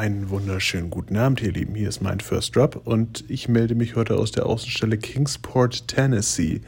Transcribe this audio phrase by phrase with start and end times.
[0.00, 1.74] Einen wunderschönen guten Abend, ihr Lieben.
[1.74, 6.62] Hier ist mein First Drop und ich melde mich heute aus der Außenstelle Kingsport, Tennessee.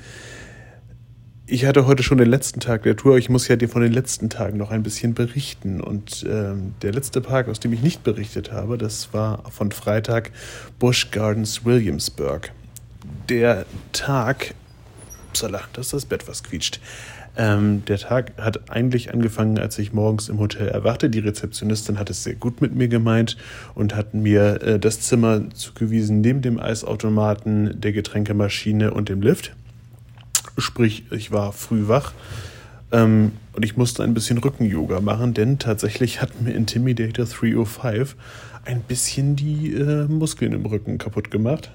[1.47, 3.17] Ich hatte heute schon den letzten Tag der Tour.
[3.17, 5.81] Ich muss ja dir von den letzten Tagen noch ein bisschen berichten.
[5.81, 10.31] Und ähm, der letzte Park, aus dem ich nicht berichtet habe, das war von Freitag
[10.79, 12.53] Busch Gardens Williamsburg.
[13.31, 13.65] Der
[13.95, 14.53] Tag.
[15.31, 16.81] Upsala, das ist das Bett, was quietscht.
[17.35, 21.09] Ähm, der Tag hat eigentlich angefangen, als ich morgens im Hotel erwachte.
[21.09, 23.39] Die Rezeptionistin hat es sehr gut mit mir gemeint
[23.75, 29.55] und hat mir äh, das Zimmer zugewiesen neben dem Eisautomaten, der Getränkemaschine und dem Lift.
[30.59, 32.13] Sprich, ich war früh wach
[32.91, 38.15] ähm, und ich musste ein bisschen Rücken-Yoga machen, denn tatsächlich hat mir Intimidator 305
[38.67, 41.71] ein bisschen die äh, Muskeln im Rücken kaputt gemacht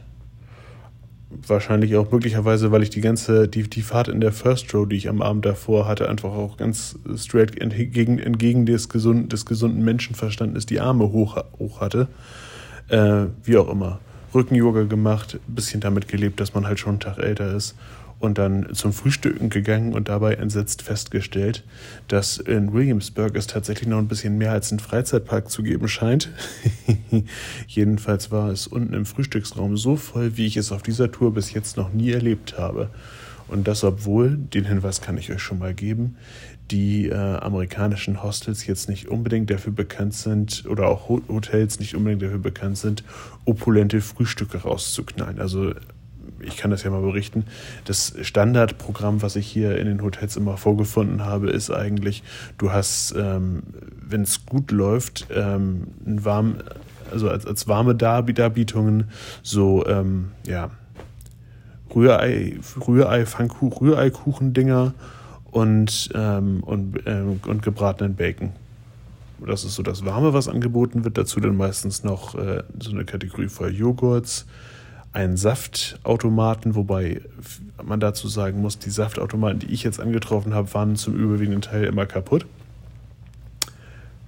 [1.30, 4.96] wahrscheinlich auch möglicherweise, weil ich die ganze, die, die Fahrt in der First Row, die
[4.96, 9.84] ich am Abend davor hatte, einfach auch ganz straight entgegen, entgegen des, gesunden, des gesunden
[9.84, 12.08] Menschenverstandes die Arme hoch, hoch hatte.
[12.88, 14.00] Äh, wie auch immer.
[14.34, 17.76] Rücken-Yoga gemacht, bisschen damit gelebt, dass man halt schon einen Tag älter ist
[18.20, 21.64] und dann zum Frühstücken gegangen und dabei entsetzt festgestellt,
[22.08, 26.30] dass in Williamsburg es tatsächlich noch ein bisschen mehr als einen Freizeitpark zu geben scheint.
[27.68, 31.54] Jedenfalls war es unten im Frühstücksraum so voll, wie ich es auf dieser Tour bis
[31.54, 32.90] jetzt noch nie erlebt habe.
[33.48, 36.18] Und das obwohl, den Hinweis kann ich euch schon mal geben,
[36.72, 42.24] die äh, amerikanischen Hostels jetzt nicht unbedingt dafür bekannt sind oder auch Hotels nicht unbedingt
[42.24, 43.04] dafür bekannt sind,
[43.46, 45.40] opulente Frühstücke rauszuknallen.
[45.40, 45.74] Also
[46.40, 47.46] ich kann das ja mal berichten,
[47.86, 52.24] das Standardprogramm, was ich hier in den Hotels immer vorgefunden habe, ist eigentlich,
[52.58, 53.64] du hast, ähm,
[54.02, 56.56] wenn es gut läuft, ähm, ein warm,
[57.12, 59.06] also als, als warme Darbietungen
[59.44, 60.72] so, ähm, ja,
[61.96, 64.94] Rührei, Rührei, Pfannkuchen, Rühreikuchendinger
[65.52, 68.52] und, ähm, und, ähm, und gebratenen Bacon.
[69.46, 71.18] Das ist so das Warme, was angeboten wird.
[71.18, 74.46] Dazu dann meistens noch äh, so eine Kategorie voll Joghurts,
[75.18, 77.22] einen Saftautomaten, wobei
[77.84, 81.86] man dazu sagen muss, die Saftautomaten, die ich jetzt angetroffen habe, waren zum überwiegenden Teil
[81.86, 82.46] immer kaputt.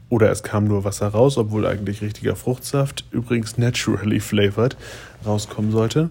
[0.10, 4.78] Oder es kam nur Wasser raus, obwohl eigentlich richtiger Fruchtsaft, übrigens naturally flavored,
[5.24, 6.10] rauskommen sollte.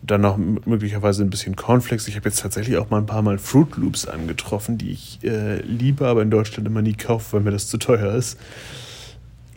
[0.00, 2.08] Dann noch möglicherweise ein bisschen Cornflakes.
[2.08, 5.60] Ich habe jetzt tatsächlich auch mal ein paar Mal Fruit Loops angetroffen, die ich äh,
[5.60, 8.38] liebe, aber in Deutschland immer nie kaufe, weil mir das zu teuer ist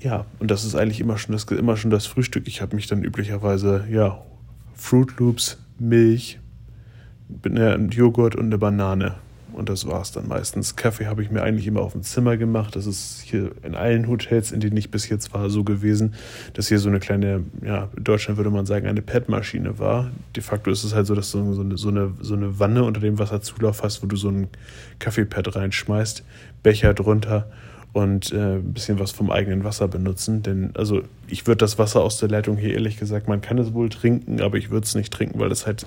[0.06, 2.48] ja, und das ist eigentlich immer schon das, immer schon das Frühstück.
[2.48, 4.22] Ich habe mich dann üblicherweise, ja,
[4.76, 6.40] Fruit Loops, Milch,
[7.90, 9.16] Joghurt und eine Banane.
[9.52, 10.76] Und das war es dann meistens.
[10.76, 12.76] Kaffee habe ich mir eigentlich immer auf dem Zimmer gemacht.
[12.76, 16.14] Das ist hier in allen Hotels, in denen ich bis jetzt war, so gewesen,
[16.54, 20.12] dass hier so eine kleine, ja, in Deutschland würde man sagen, eine Pad-Maschine war.
[20.36, 22.84] De facto ist es halt so, dass du so eine, so eine, so eine Wanne
[22.84, 24.50] unter dem Wasserzulauf hast, wo du so ein
[25.00, 26.24] Kaffeepad reinschmeißt,
[26.62, 27.50] Becher drunter
[27.96, 30.44] und äh, ein bisschen was vom eigenen Wasser benutzen.
[30.44, 33.74] Denn also ich würde das Wasser aus der Leitung hier ehrlich gesagt, man kann es
[33.74, 35.86] wohl trinken, aber ich würde es nicht trinken, weil das halt,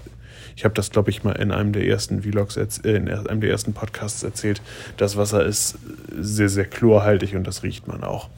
[0.56, 3.50] ich habe das glaube ich mal in einem der ersten Vlogs, äh, in einem der
[3.50, 4.62] ersten Podcasts erzählt,
[4.96, 5.76] das Wasser ist
[6.18, 8.30] sehr, sehr chlorhaltig und das riecht man auch.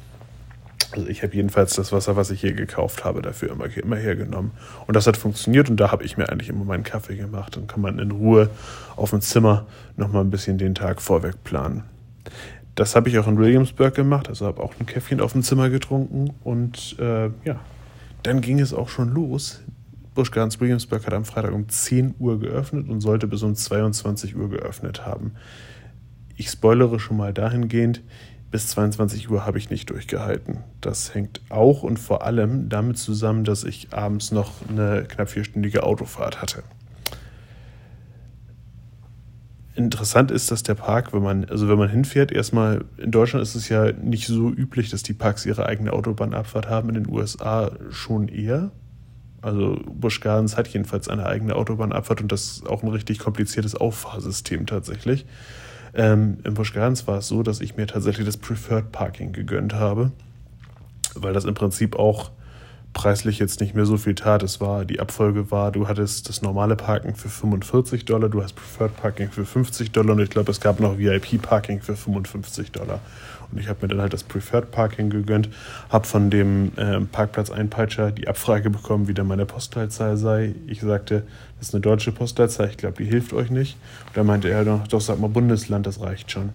[0.91, 4.51] Also ich habe jedenfalls das Wasser, was ich hier gekauft habe, dafür immer, immer hergenommen.
[4.89, 7.55] Und das hat funktioniert und da habe ich mir eigentlich immer meinen Kaffee gemacht.
[7.55, 8.51] Dann kann man in Ruhe
[8.97, 9.67] auf dem Zimmer
[9.97, 11.85] nochmal ein bisschen den Tag vorweg planen.
[12.81, 15.69] Das habe ich auch in Williamsburg gemacht, also habe auch ein Käffchen auf dem Zimmer
[15.69, 17.61] getrunken und äh, ja,
[18.23, 19.61] dann ging es auch schon los.
[20.15, 24.35] Busch Gardens Williamsburg hat am Freitag um 10 Uhr geöffnet und sollte bis um 22
[24.35, 25.33] Uhr geöffnet haben.
[26.37, 28.01] Ich spoilere schon mal dahingehend,
[28.51, 30.61] bis 22 Uhr habe ich nicht durchgehalten.
[30.81, 35.83] Das hängt auch und vor allem damit zusammen, dass ich abends noch eine knapp vierstündige
[35.83, 36.63] Autofahrt hatte
[39.85, 43.55] interessant ist, dass der Park, wenn man, also wenn man hinfährt, erstmal, in Deutschland ist
[43.55, 47.73] es ja nicht so üblich, dass die Parks ihre eigene Autobahnabfahrt haben, in den USA
[47.91, 48.71] schon eher.
[49.43, 53.75] Also Busch Gardens hat jedenfalls eine eigene Autobahnabfahrt und das ist auch ein richtig kompliziertes
[53.75, 55.27] Auffahrsystem tatsächlich.
[55.95, 59.75] Ähm, Im Busch Gardens war es so, dass ich mir tatsächlich das Preferred Parking gegönnt
[59.75, 60.13] habe,
[61.15, 62.31] weil das im Prinzip auch
[62.93, 64.43] preislich jetzt nicht mehr so viel tat.
[64.43, 68.55] Es war, die Abfolge war, du hattest das normale Parken für 45 Dollar, du hast
[68.55, 72.73] Preferred Parking für 50 Dollar und ich glaube, es gab noch VIP Parking für 55
[72.73, 73.01] Dollar.
[73.51, 75.49] Und ich habe mir dann halt das Preferred Parking gegönnt,
[75.89, 80.55] habe von dem äh, Parkplatz-Einpeitscher die Abfrage bekommen, wie denn meine Postleitzahl sei.
[80.67, 81.25] Ich sagte,
[81.59, 83.77] das ist eine deutsche Postleitzahl, ich glaube, die hilft euch nicht.
[84.07, 86.51] Und da meinte er noch, doch, sag mal Bundesland, das reicht schon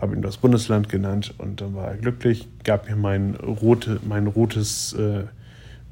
[0.00, 4.28] habe ihm das Bundesland genannt und dann war er glücklich, gab mir mein, rote, mein
[4.28, 5.24] rotes äh,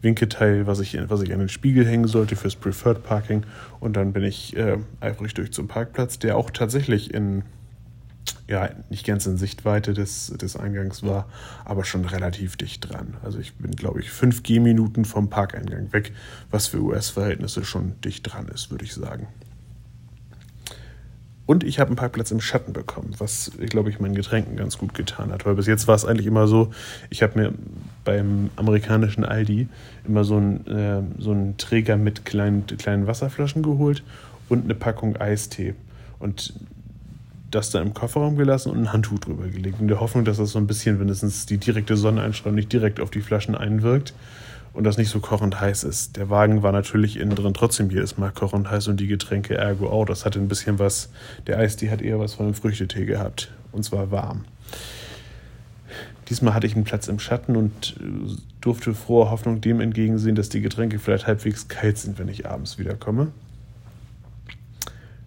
[0.02, 3.44] Winketeil, was ich, was ich an den Spiegel hängen sollte fürs Preferred Parking.
[3.80, 7.42] Und dann bin ich äh, eifrig durch zum Parkplatz, der auch tatsächlich in
[8.48, 11.28] ja, nicht ganz in Sichtweite des, des Eingangs war,
[11.64, 13.16] aber schon relativ dicht dran.
[13.22, 16.12] Also ich bin, glaube ich, fünf Gehminuten vom Parkeingang weg,
[16.50, 19.26] was für US-Verhältnisse schon dicht dran ist, würde ich sagen.
[21.46, 24.94] Und ich habe einen Parkplatz im Schatten bekommen, was, glaube ich, meinen Getränken ganz gut
[24.94, 25.46] getan hat.
[25.46, 26.72] Weil bis jetzt war es eigentlich immer so,
[27.08, 27.52] ich habe mir
[28.04, 29.68] beim amerikanischen Aldi
[30.06, 34.02] immer so einen, äh, so einen Träger mit kleinen, kleinen Wasserflaschen geholt
[34.48, 35.74] und eine Packung Eistee.
[36.18, 36.52] Und
[37.52, 39.80] das da im Kofferraum gelassen und ein Handtuch drüber gelegt.
[39.80, 43.10] In der Hoffnung, dass das so ein bisschen wenigstens die direkte Sonneneinstrahlung nicht direkt auf
[43.10, 44.14] die Flaschen einwirkt
[44.76, 46.16] und das nicht so kochend heiß ist.
[46.16, 49.88] Der Wagen war natürlich innen drin trotzdem jedes Mal kochend heiß und die Getränke ergo
[49.88, 50.04] auch.
[50.04, 51.08] Das hatte ein bisschen was,
[51.46, 54.44] der Eistee hat eher was von einem Früchtetee gehabt und zwar warm.
[56.28, 60.48] Diesmal hatte ich einen Platz im Schatten und äh, durfte froher Hoffnung dem entgegensehen, dass
[60.48, 63.28] die Getränke vielleicht halbwegs kalt sind, wenn ich abends wiederkomme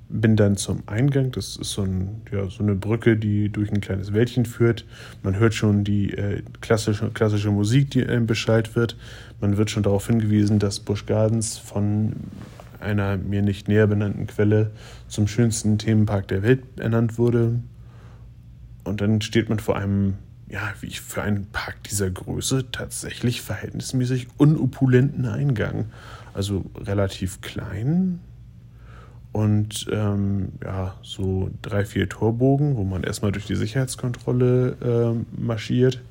[0.10, 1.32] bin dann zum Eingang.
[1.32, 4.86] Das ist so, ein, ja, so eine Brücke, die durch ein kleines Wäldchen führt.
[5.24, 8.98] Man hört schon die äh, klassische, klassische Musik, die einem Bescheid wird.
[9.40, 12.14] Man wird schon darauf hingewiesen, dass Busch Gardens von
[12.80, 14.72] einer mir nicht näher benannten Quelle
[15.08, 17.60] zum schönsten Themenpark der Welt ernannt wurde.
[18.84, 20.16] Und dann steht man vor einem,
[20.48, 25.86] ja, wie ich für einen Park dieser Größe tatsächlich verhältnismäßig unopulenten Eingang.
[26.34, 28.20] Also relativ klein,
[29.32, 36.02] und ähm, ja, so drei, vier Torbogen, wo man erstmal durch die Sicherheitskontrolle äh, marschiert.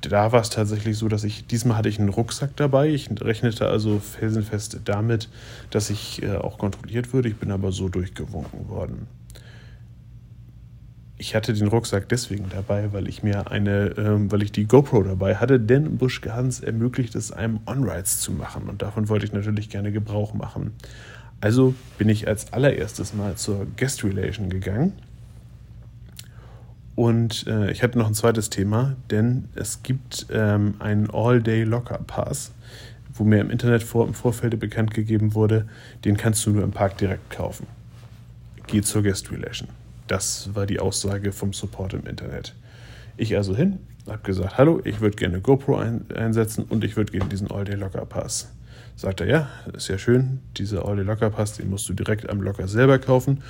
[0.00, 2.90] Da war es tatsächlich so, dass ich, diesmal hatte ich einen Rucksack dabei.
[2.90, 5.30] Ich rechnete also felsenfest damit,
[5.70, 7.28] dass ich äh, auch kontrolliert würde.
[7.28, 9.06] Ich bin aber so durchgewunken worden.
[11.16, 15.04] Ich hatte den Rucksack deswegen dabei, weil ich mir eine, äh, weil ich die GoPro
[15.04, 19.32] dabei hatte, denn Busch Gardens ermöglicht es einem On-Rides zu machen und davon wollte ich
[19.32, 20.72] natürlich gerne Gebrauch machen.
[21.40, 24.92] Also bin ich als allererstes mal zur Guest Relation gegangen.
[26.94, 31.98] Und äh, ich hatte noch ein zweites Thema, denn es gibt ähm, einen All-Day Locker
[32.06, 32.52] Pass,
[33.12, 35.66] wo mir im Internet vor, im Vorfeld bekannt gegeben wurde,
[36.04, 37.66] den kannst du nur im Park direkt kaufen.
[38.66, 39.68] Geh zur Guest Relation.
[40.06, 42.54] Das war die Aussage vom Support im Internet.
[43.16, 47.12] Ich also hin, habe gesagt, hallo, ich würde gerne GoPro ein, einsetzen und ich würde
[47.12, 48.52] gerne diesen All-Day Locker Pass.
[48.96, 52.40] Sagt er, ja, ist ja schön, dieser Audi Locker Pass, den musst du direkt am
[52.40, 53.42] Locker selber kaufen.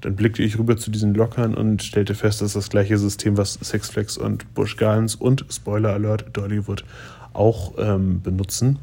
[0.00, 3.54] Dann blickte ich rüber zu diesen Lockern und stellte fest, dass das gleiche System, was
[3.54, 6.84] Sexflex und Busch Gardens und Spoiler Alert Dollywood
[7.32, 8.78] auch ähm, benutzen.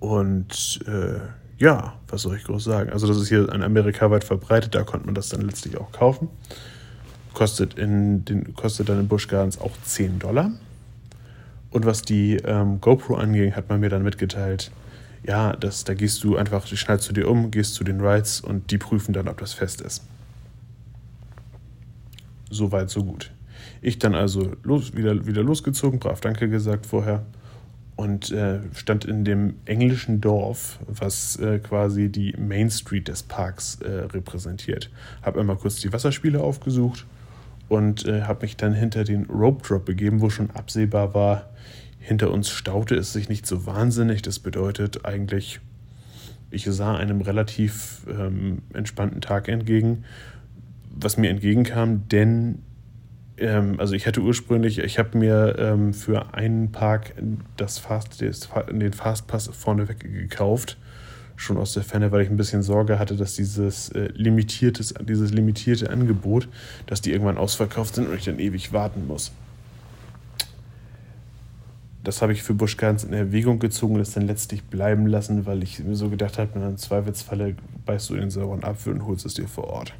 [0.00, 1.18] Und äh,
[1.58, 2.90] ja, was soll ich groß sagen?
[2.90, 5.92] Also, das ist hier in Amerika weit verbreitet, da konnte man das dann letztlich auch
[5.92, 6.28] kaufen.
[7.34, 10.52] Kostet, in den, kostet dann in Busch Gardens auch 10 Dollar.
[11.78, 14.72] Und was die ähm, GoPro anging, hat man mir dann mitgeteilt,
[15.22, 18.72] ja, das, da gehst du einfach, schneidest du dir um, gehst zu den Rides und
[18.72, 20.04] die prüfen dann, ob das fest ist.
[22.50, 23.30] So weit, so gut.
[23.80, 27.24] Ich dann also los, wieder, wieder losgezogen, brav Danke gesagt vorher
[27.94, 33.78] und äh, stand in dem englischen Dorf, was äh, quasi die Main Street des Parks
[33.82, 34.90] äh, repräsentiert.
[35.22, 37.06] Habe einmal kurz die Wasserspiele aufgesucht
[37.68, 41.50] und äh, habe mich dann hinter den Rope Drop begeben, wo schon absehbar war,
[42.08, 44.22] hinter uns staute es sich nicht so wahnsinnig.
[44.22, 45.60] Das bedeutet eigentlich,
[46.50, 50.04] ich sah einem relativ ähm, entspannten Tag entgegen,
[50.90, 52.62] was mir entgegenkam, denn
[53.36, 57.12] ähm, also ich hatte ursprünglich, ich habe mir ähm, für einen Park
[57.56, 60.78] das Fast, den Fastpass vorneweg gekauft
[61.36, 65.30] schon aus der Ferne, weil ich ein bisschen Sorge hatte, dass dieses, äh, limitiertes, dieses
[65.30, 66.48] limitierte Angebot,
[66.86, 69.30] dass die irgendwann ausverkauft sind und ich dann ewig warten muss.
[72.08, 75.44] Das habe ich für Busch ganz in Erwägung gezogen und es dann letztlich bleiben lassen,
[75.44, 79.26] weil ich mir so gedacht habe, einem Zweifelsfalle beißt du den sauren Apfel und holst
[79.26, 79.92] es dir vor Ort.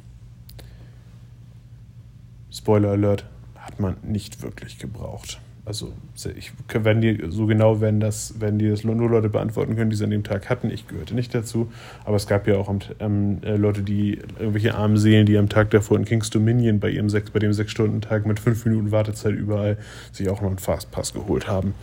[2.51, 3.25] Spoiler Alert,
[3.55, 5.39] hat man nicht wirklich gebraucht.
[5.69, 5.93] Also
[6.35, 9.95] ich, wenn die so genau werden das, werden die das nur Leute beantworten können, die
[9.95, 10.71] es an dem Tag hatten.
[10.71, 11.71] Ich gehörte nicht dazu.
[12.05, 15.97] Aber es gab ja auch ähm, Leute, die irgendwelche armen Seelen, die am Tag davor
[15.97, 19.35] in King's Dominion bei ihrem sechs, bei dem sechs Stunden Tag mit fünf Minuten Wartezeit
[19.35, 19.77] überall
[20.11, 21.75] sich auch noch einen Fastpass geholt haben.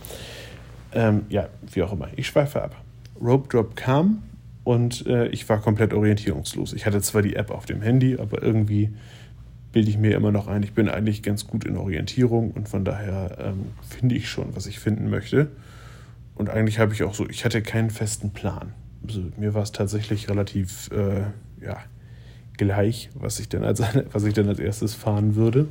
[0.91, 2.09] Ähm, ja, wie auch immer.
[2.17, 2.75] Ich schweife ab.
[3.21, 4.21] Rope Drop kam
[4.65, 6.73] und äh, ich war komplett orientierungslos.
[6.73, 8.89] Ich hatte zwar die App auf dem Handy, aber irgendwie
[9.77, 12.83] bilde ich mir immer noch ein, ich bin eigentlich ganz gut in Orientierung und von
[12.83, 15.51] daher ähm, finde ich schon, was ich finden möchte.
[16.33, 18.73] Und eigentlich habe ich auch so, ich hatte keinen festen Plan.
[19.07, 21.25] Also mir war es tatsächlich relativ äh,
[21.63, 21.77] ja,
[22.57, 25.67] gleich, was ich, denn als, was ich denn als erstes fahren würde.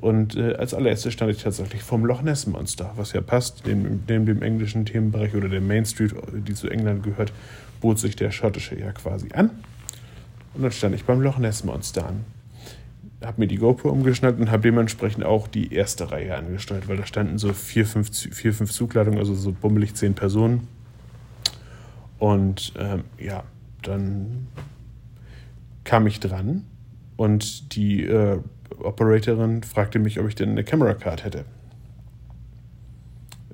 [0.00, 4.02] Und äh, als allererstes stand ich tatsächlich vom Loch Ness Monster, was ja passt, neben,
[4.08, 7.32] neben dem englischen Themenbereich oder der Main Street, die zu England gehört,
[7.80, 9.50] bot sich der schottische ja quasi an.
[10.54, 12.24] Und dann stand ich beim Loch Ness Monster an.
[13.20, 17.06] Hab mir die GoPro umgeschnallt und habe dementsprechend auch die erste Reihe angesteuert, weil da
[17.06, 20.68] standen so vier, fünf, vier, fünf Zugladungen, also so bummelig zehn Personen.
[22.18, 23.44] Und ähm, ja,
[23.82, 24.46] dann
[25.84, 26.64] kam ich dran
[27.16, 28.38] und die äh,
[28.78, 31.44] Operatorin fragte mich, ob ich denn eine Camera Card hätte.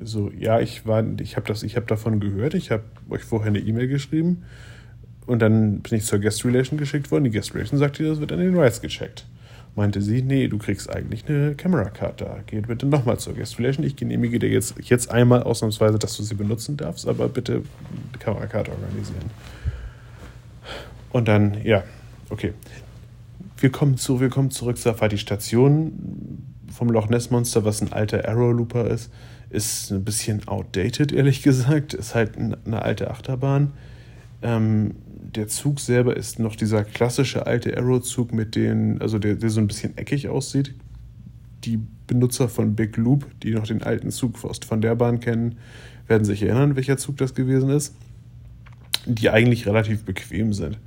[0.01, 0.83] So, ja, ich
[1.21, 4.43] ich habe das, habe davon gehört, ich habe euch vorher eine E-Mail geschrieben
[5.27, 7.25] und dann bin ich zur Guest Relation geschickt worden.
[7.25, 9.25] Die Guest Relation sagte, das wird an den Rights gecheckt.
[9.77, 12.39] Meinte sie, nee, du kriegst eigentlich eine Camera Card da.
[12.47, 13.85] Geh bitte nochmal zur Guest Relation.
[13.85, 18.19] Ich genehmige dir jetzt, jetzt einmal ausnahmsweise, dass du sie benutzen darfst, aber bitte eine
[18.21, 19.31] Camera Card organisieren.
[21.11, 21.83] Und dann, ja,
[22.31, 22.53] okay.
[23.59, 27.93] Wir kommen, zu, wir kommen zurück zur die Station vom Loch Ness Monster, was ein
[27.93, 29.11] alter Arrow Looper ist
[29.55, 31.95] ist ein bisschen outdated, ehrlich gesagt.
[31.95, 33.73] Ist halt eine alte Achterbahn.
[34.43, 39.51] Ähm, der Zug selber ist noch dieser klassische alte Arrow-Zug mit den, also der, der
[39.51, 40.75] so ein bisschen eckig aussieht.
[41.65, 45.57] Die Benutzer von Big Loop, die noch den alten Zug von der Bahn kennen,
[46.07, 47.95] werden sich erinnern, welcher Zug das gewesen ist.
[49.07, 50.79] Die eigentlich relativ bequem sind.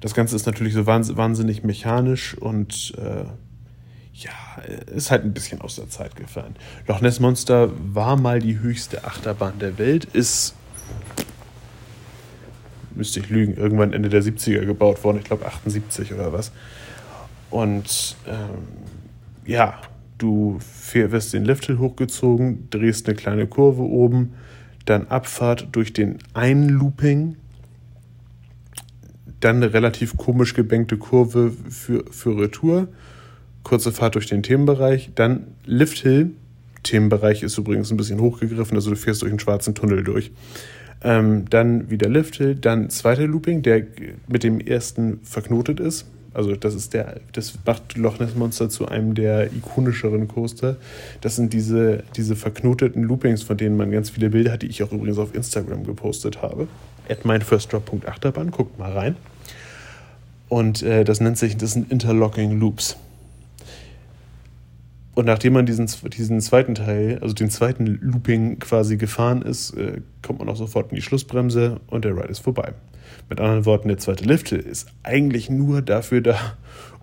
[0.00, 3.24] Das Ganze ist natürlich so wahnsinnig mechanisch und äh,
[4.14, 4.30] ja,
[4.94, 6.56] ist halt ein bisschen aus der Zeit gefallen.
[6.86, 10.54] Loch Ness Monster war mal die höchste Achterbahn der Welt, ist,
[12.98, 16.52] müsste ich lügen, irgendwann Ende der 70er gebaut worden, ich glaube 78 oder was.
[17.50, 18.66] Und ähm,
[19.46, 19.80] ja,
[20.18, 20.58] du
[20.92, 24.34] wirst den Lifthill hochgezogen, drehst eine kleine Kurve oben,
[24.84, 27.36] dann Abfahrt durch den Einlooping,
[29.40, 32.88] dann eine relativ komisch gebänkte Kurve für, für Retour
[33.68, 36.30] kurze Fahrt durch den Themenbereich, dann Lift Hill.
[36.84, 40.30] Themenbereich ist übrigens ein bisschen hochgegriffen, also du fährst durch einen schwarzen Tunnel durch.
[41.02, 43.84] Ähm, dann wieder Lift Hill, dann zweiter Looping, der
[44.26, 46.06] mit dem ersten verknotet ist.
[46.34, 50.76] Also das ist der, das macht Loch Ness Monster zu einem der ikonischeren Coaster.
[51.20, 54.82] Das sind diese, diese verknoteten Loopings, von denen man ganz viele Bilder hat, die ich
[54.82, 56.68] auch übrigens auf Instagram gepostet habe.
[57.08, 59.16] At meinfirstdrop.achterbahn, guckt mal rein.
[60.48, 62.96] Und äh, das nennt sich, das sind Interlocking Loops.
[65.18, 70.00] Und nachdem man diesen, diesen zweiten Teil, also den zweiten Looping quasi gefahren ist, äh,
[70.22, 72.72] kommt man auch sofort in die Schlussbremse und der Ride ist vorbei.
[73.28, 76.38] Mit anderen Worten, der zweite Lift ist eigentlich nur dafür da,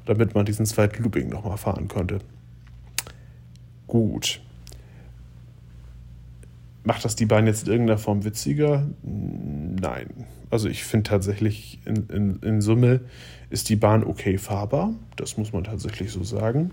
[0.06, 2.20] damit man diesen zweiten Looping nochmal fahren konnte.
[3.86, 4.40] Gut.
[6.86, 8.88] Macht das die Bahn jetzt in irgendeiner Form witziger?
[9.04, 10.08] Nein.
[10.50, 13.02] Also ich finde tatsächlich, in, in, in Summe
[13.50, 14.94] ist die Bahn okay fahrbar.
[15.18, 16.72] Das muss man tatsächlich so sagen.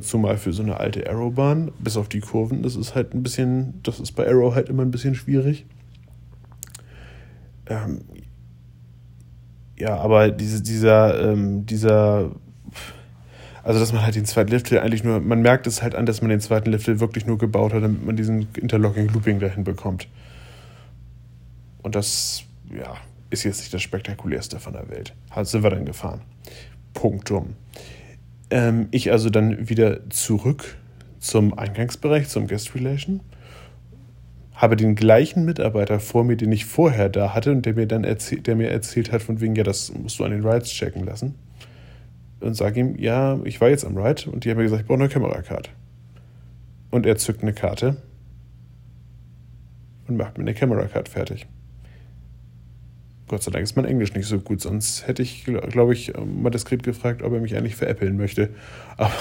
[0.00, 3.80] Zumal für so eine alte Arrow-Bahn, bis auf die Kurven, das ist halt ein bisschen,
[3.82, 5.64] das ist bei Arrow halt immer ein bisschen schwierig.
[7.66, 8.02] Ähm,
[9.78, 12.30] ja, aber diese, dieser, ähm, dieser,
[13.62, 16.20] also dass man halt den zweiten Lift eigentlich nur, man merkt es halt an, dass
[16.20, 20.08] man den zweiten Lift wirklich nur gebaut hat, damit man diesen Interlocking Looping dahin bekommt.
[21.82, 22.96] Und das, ja,
[23.30, 25.14] ist jetzt nicht das spektakulärste von der Welt.
[25.30, 26.20] Halt sind wir dann gefahren.
[26.92, 27.54] Punktum.
[28.50, 30.76] Ähm, ich also dann wieder zurück
[31.18, 33.20] zum Eingangsbereich, zum Guest Relation.
[34.54, 38.04] Habe den gleichen Mitarbeiter vor mir, den ich vorher da hatte und der mir dann
[38.04, 41.04] erzählt, der mir erzählt hat, von wegen, ja, das musst du an den Rides checken
[41.04, 41.34] lassen.
[42.40, 44.86] Und sage ihm, ja, ich war jetzt am Ride und die haben mir gesagt, ich
[44.86, 45.70] brauche eine Kamerakarte.
[46.90, 47.96] Und er zückt eine Karte
[50.08, 51.46] und macht mir eine Kamerakarte fertig.
[53.30, 56.50] Gott sei Dank ist mein Englisch nicht so gut, sonst hätte ich, glaube ich, mal
[56.50, 58.48] diskret gefragt, ob er mich eigentlich veräppeln möchte.
[58.96, 59.12] Aber,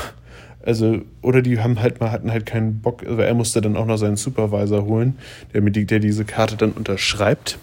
[0.66, 3.86] also, oder die haben halt mal, hatten halt keinen Bock, also er musste dann auch
[3.86, 5.20] noch seinen Supervisor holen,
[5.54, 7.60] der, mir die, der diese Karte dann unterschreibt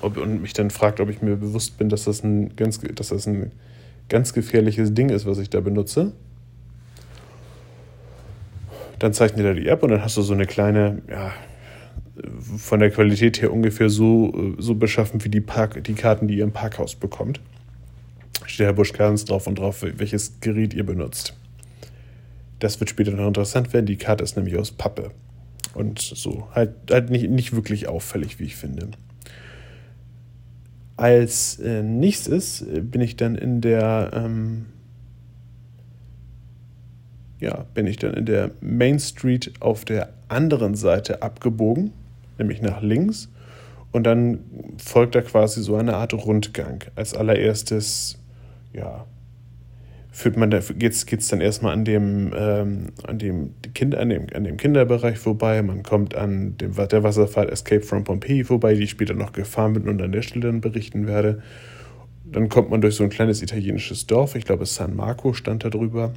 [0.00, 3.08] ob, und mich dann fragt, ob ich mir bewusst bin, dass das ein ganz, dass
[3.08, 3.52] das ein
[4.08, 6.12] ganz gefährliches Ding ist, was ich da benutze.
[8.98, 11.32] Dann zeichnet er die App und dann hast du so eine kleine, ja,
[12.56, 16.44] von der Qualität her ungefähr so, so beschaffen wie die, Park, die Karten, die ihr
[16.44, 17.40] im Parkhaus bekommt.
[18.46, 21.36] Steht Herr Busch ganz drauf und drauf, welches Gerät ihr benutzt.
[22.58, 23.86] Das wird später noch interessant werden.
[23.86, 25.12] Die Karte ist nämlich aus Pappe.
[25.74, 28.88] Und so, halt, halt nicht, nicht wirklich auffällig, wie ich finde.
[30.96, 34.66] Als äh, nächstes bin ich dann in der ähm,
[37.38, 41.92] ja, bin ich dann in der Main Street auf der anderen Seite abgebogen
[42.40, 43.30] nämlich nach links.
[43.92, 44.40] Und dann
[44.78, 46.84] folgt da quasi so eine Art Rundgang.
[46.94, 48.18] Als allererstes,
[48.72, 49.06] ja,
[50.12, 54.26] führt man da, geht's, geht's dann erstmal an dem, ähm, an dem Kind, an dem,
[54.34, 55.62] an dem Kinderbereich vorbei.
[55.62, 59.74] Man kommt an dem, der Wasserfall Escape from Pompeii vorbei, die ich später noch gefahren
[59.74, 61.42] bin und an der Stelle dann berichten werde.
[62.24, 65.70] Dann kommt man durch so ein kleines italienisches Dorf, ich glaube San Marco stand da
[65.70, 66.12] drüber.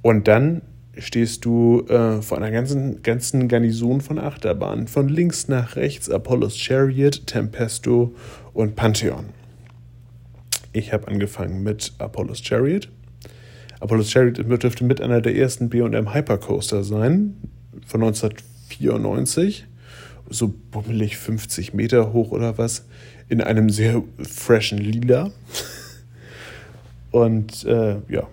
[0.00, 0.62] Und dann
[0.98, 4.88] stehst du äh, vor einer ganzen, ganzen Garnison von Achterbahnen.
[4.88, 8.14] Von links nach rechts Apollos Chariot, Tempesto
[8.52, 9.26] und Pantheon.
[10.72, 12.88] Ich habe angefangen mit Apollos Chariot.
[13.80, 17.36] Apollos Chariot dürfte mit einer der ersten B&M Hypercoaster sein,
[17.86, 19.66] von 1994.
[20.30, 22.86] So bummelig 50 Meter hoch oder was,
[23.28, 25.30] in einem sehr freshen Lila.
[27.10, 28.26] Und äh, ja,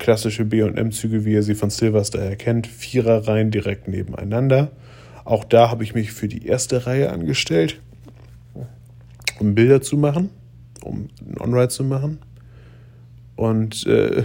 [0.00, 4.72] klassische BM-Züge, wie ihr sie von Silvester erkennt, Viererreihen direkt nebeneinander.
[5.24, 7.80] Auch da habe ich mich für die erste Reihe angestellt,
[9.38, 10.30] um Bilder zu machen,
[10.82, 12.18] um ein On-Ride zu machen.
[13.36, 14.24] Und äh,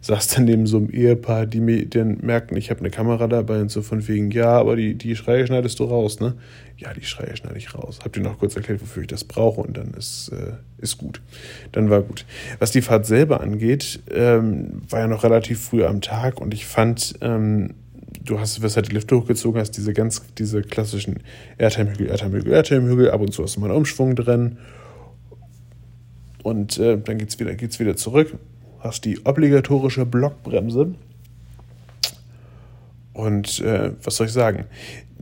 [0.00, 3.60] saß dann neben so einem Ehepaar, die mir dann merkten, ich habe eine Kamera dabei
[3.60, 6.34] und so von wegen, ja, aber die, die Schreie schneidest du raus, ne?
[6.78, 7.98] Ja, die Schreie schneide ich raus.
[8.02, 11.20] Habt ihr noch kurz erklärt, wofür ich das brauche und dann ist, äh, ist gut.
[11.72, 12.24] Dann war gut.
[12.58, 16.64] Was die Fahrt selber angeht, ähm, war ja noch relativ früh am Tag und ich
[16.64, 17.74] fand, ähm,
[18.24, 21.18] du hast, wirst halt die Lifte hochgezogen, hast diese ganz, diese klassischen
[21.58, 24.56] Airtime-Hügel, Airtime-Hügel, Airtime-Hügel, ab und zu hast du mal einen Umschwung drin
[26.42, 28.38] und äh, dann geht's wieder, geht's wieder zurück
[28.80, 30.94] hast die obligatorische Blockbremse.
[33.12, 34.64] Und äh, was soll ich sagen?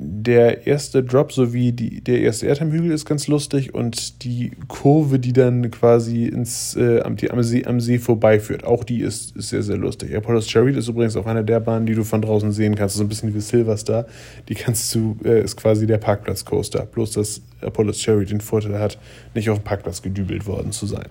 [0.00, 5.32] Der erste Drop sowie die, der erste Airtime-Hügel ist ganz lustig und die Kurve, die
[5.32, 9.48] dann quasi ins, äh, am, die, am, See, am See vorbeiführt, auch die ist, ist
[9.48, 10.14] sehr, sehr lustig.
[10.14, 13.02] Apollo's Chariot ist übrigens auch eine der Bahnen, die du von draußen sehen kannst, so
[13.02, 14.06] ein bisschen wie Silverstar.
[14.48, 16.86] Die kannst du, äh, ist quasi der Parkplatz-Coaster.
[16.86, 18.98] Bloß, dass Apollo's Chariot den Vorteil hat,
[19.34, 21.08] nicht auf dem Parkplatz gedübelt worden zu sein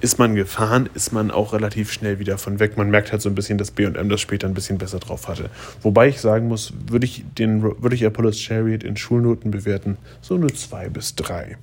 [0.00, 2.76] ist man gefahren, ist man auch relativ schnell wieder von weg.
[2.76, 5.50] Man merkt halt so ein bisschen, dass BM das später ein bisschen besser drauf hatte.
[5.82, 10.34] Wobei ich sagen muss, würde ich, den, würde ich Apollo's Chariot in Schulnoten bewerten, so
[10.34, 11.56] eine 2 bis 3.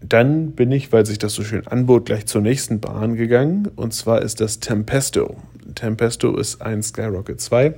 [0.00, 3.68] Dann bin ich, weil sich das so schön anbot, gleich zur nächsten Bahn gegangen.
[3.76, 5.36] Und zwar ist das Tempesto.
[5.74, 7.74] Tempesto ist ein Skyrocket 2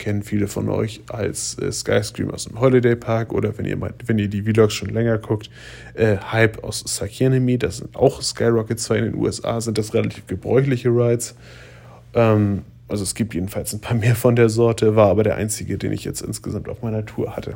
[0.00, 4.18] kennen viele von euch als äh, Skyscream aus dem Holiday Park oder wenn ihr, wenn
[4.18, 5.48] ihr die Vlogs schon länger guckt,
[5.94, 10.26] äh, Hype aus Sakyanami, das sind auch Skyrocket 2 in den USA, sind das relativ
[10.26, 11.36] gebräuchliche Rides.
[12.14, 15.78] Ähm, also es gibt jedenfalls ein paar mehr von der Sorte, war aber der einzige,
[15.78, 17.54] den ich jetzt insgesamt auf meiner Tour hatte.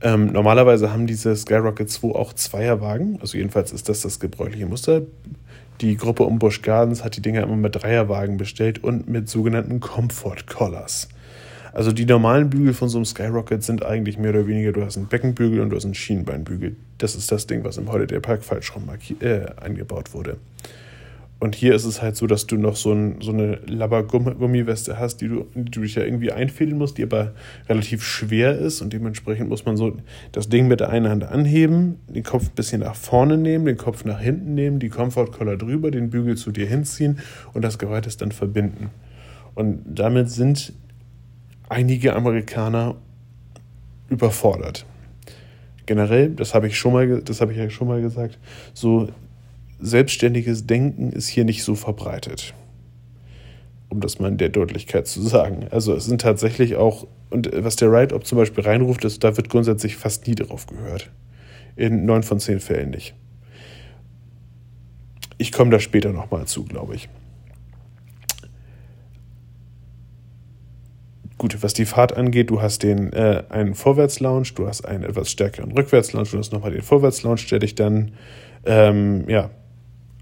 [0.00, 5.02] Ähm, normalerweise haben diese Skyrocket 2 auch Zweierwagen, also jedenfalls ist das das gebräuchliche Muster.
[5.80, 9.80] Die Gruppe um Busch Gardens hat die Dinger immer mit Dreierwagen bestellt und mit sogenannten
[9.80, 11.08] Comfort Collars.
[11.72, 14.96] Also die normalen Bügel von so einem Skyrocket sind eigentlich mehr oder weniger, du hast
[14.96, 16.76] einen Beckenbügel und du hast einen Schienbeinbügel.
[16.98, 18.88] Das ist das Ding, was im Holiday Park falsch rum
[19.20, 20.36] äh, eingebaut wurde.
[21.40, 25.20] Und hier ist es halt so, dass du noch so, ein, so eine Labber-Gummiweste hast,
[25.20, 27.32] die du, die du dich ja irgendwie einfädeln musst, die aber
[27.68, 29.96] relativ schwer ist und dementsprechend muss man so
[30.32, 33.76] das Ding mit der einen Hand anheben, den Kopf ein bisschen nach vorne nehmen, den
[33.76, 37.18] Kopf nach hinten nehmen, die Comfort-Collar drüber, den Bügel zu dir hinziehen
[37.52, 38.90] und das Gewalt dann verbinden.
[39.54, 40.72] Und damit sind
[41.68, 42.96] einige Amerikaner
[44.08, 44.86] überfordert.
[45.86, 48.38] Generell, das habe ich schon mal, das habe ich ja schon mal gesagt,
[48.72, 49.08] so
[49.84, 52.54] selbstständiges Denken ist hier nicht so verbreitet.
[53.90, 55.66] Um das mal in der Deutlichkeit zu sagen.
[55.70, 59.50] Also es sind tatsächlich auch, und was der Write-Up zum Beispiel reinruft, ist, da wird
[59.50, 61.10] grundsätzlich fast nie drauf gehört.
[61.76, 63.14] In neun von zehn Fällen nicht.
[65.36, 67.08] Ich komme da später nochmal zu, glaube ich.
[71.36, 75.30] Gut, was die Fahrt angeht, du hast den äh, einen Vorwärts-Lounge, du hast einen etwas
[75.30, 78.12] stärkeren Rückwärts-Lounge, du hast nochmal den Vorwärts-Lounge, der dich dann
[78.64, 79.50] ähm, ja,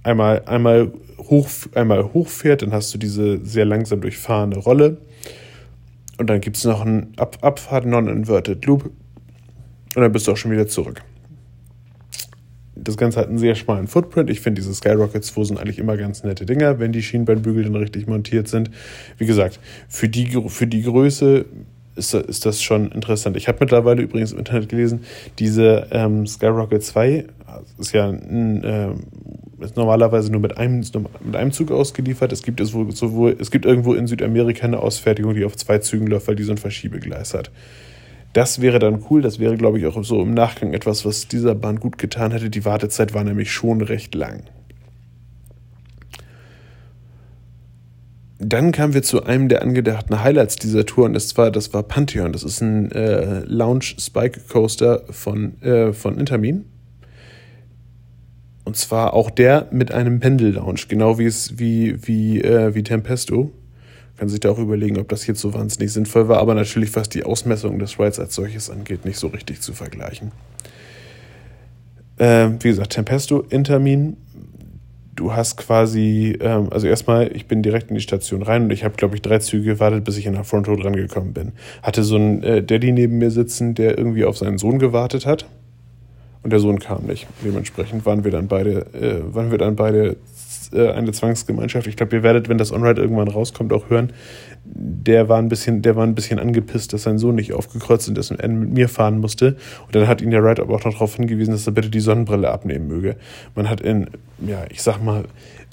[0.03, 4.99] einmal, einmal, hoch, einmal hochfährt, dann hast du diese sehr langsam durchfahrende Rolle.
[6.19, 8.85] Und dann gibt es noch einen Ab Abfahrt, Non-Inverted Loop.
[8.85, 11.03] Und dann bist du auch schon wieder zurück.
[12.75, 14.31] Das Ganze hat einen sehr schmalen Footprint.
[14.31, 17.77] Ich finde, diese Skyrockets 2 sind eigentlich immer ganz nette Dinger, wenn die Schienbeinbügel dann
[17.77, 18.71] richtig montiert sind.
[19.19, 21.45] Wie gesagt, für die, für die Größe
[21.95, 23.37] ist, ist das schon interessant.
[23.37, 25.05] Ich habe mittlerweile übrigens im Internet gelesen,
[25.39, 27.27] diese ähm, Skyrocket 2
[27.79, 28.89] ist ja ein, äh,
[29.63, 30.85] ist normalerweise nur mit einem,
[31.25, 32.33] mit einem Zug ausgeliefert.
[32.33, 35.79] Es gibt, es, wohl, sowohl, es gibt irgendwo in Südamerika eine Ausfertigung, die auf zwei
[35.79, 37.51] Zügen läuft, weil die so ein Verschiebegleis hat.
[38.33, 39.23] Das wäre dann cool.
[39.23, 42.51] Das wäre, glaube ich, auch so im Nachgang etwas, was dieser Bahn gut getan hätte.
[42.51, 44.45] Die Wartezeit war nämlich schon recht lang.
[48.45, 51.85] Dann kamen wir zu einem der angedachten Highlights dieser Tour und das war, das war
[51.85, 52.33] Pantheon.
[52.33, 56.65] Das ist ein äh, Lounge Spike Coaster von, äh, von Intermin.
[58.65, 63.51] Und zwar auch der mit einem Pendel-Lounge, genau wie es wie, wie, äh, wie Tempesto.
[64.17, 67.09] kann sich da auch überlegen, ob das jetzt so wahnsinnig sinnvoll war, aber natürlich, was
[67.09, 70.31] die Ausmessung des Rides als solches angeht, nicht so richtig zu vergleichen.
[72.19, 74.17] Ähm, wie gesagt, Tempesto, Intermin,
[75.15, 78.85] du hast quasi, ähm, also erstmal, ich bin direkt in die Station rein und ich
[78.85, 81.53] habe, glaube ich, drei Züge gewartet, bis ich in der Front Row dran gekommen bin.
[81.83, 85.47] Hatte so einen äh, Daddy neben mir sitzen, der irgendwie auf seinen Sohn gewartet hat.
[86.43, 87.27] Und der Sohn kam nicht.
[87.45, 90.17] Dementsprechend waren wir dann beide, äh, waren wir dann beide
[90.73, 91.87] äh, eine Zwangsgemeinschaft.
[91.87, 94.13] Ich glaube, ihr werdet, wenn das On-Ride irgendwann rauskommt, auch hören.
[94.65, 98.17] Der war ein bisschen, der war ein bisschen angepisst, dass sein Sohn nicht aufgekreuzt und
[98.17, 99.57] dass er mit mir fahren musste.
[99.87, 102.01] Und dann hat ihn der Ride aber auch noch darauf hingewiesen, dass er bitte die
[102.01, 103.17] Sonnenbrille abnehmen möge.
[103.55, 104.09] Man hat in,
[104.47, 105.25] ja, ich sag mal,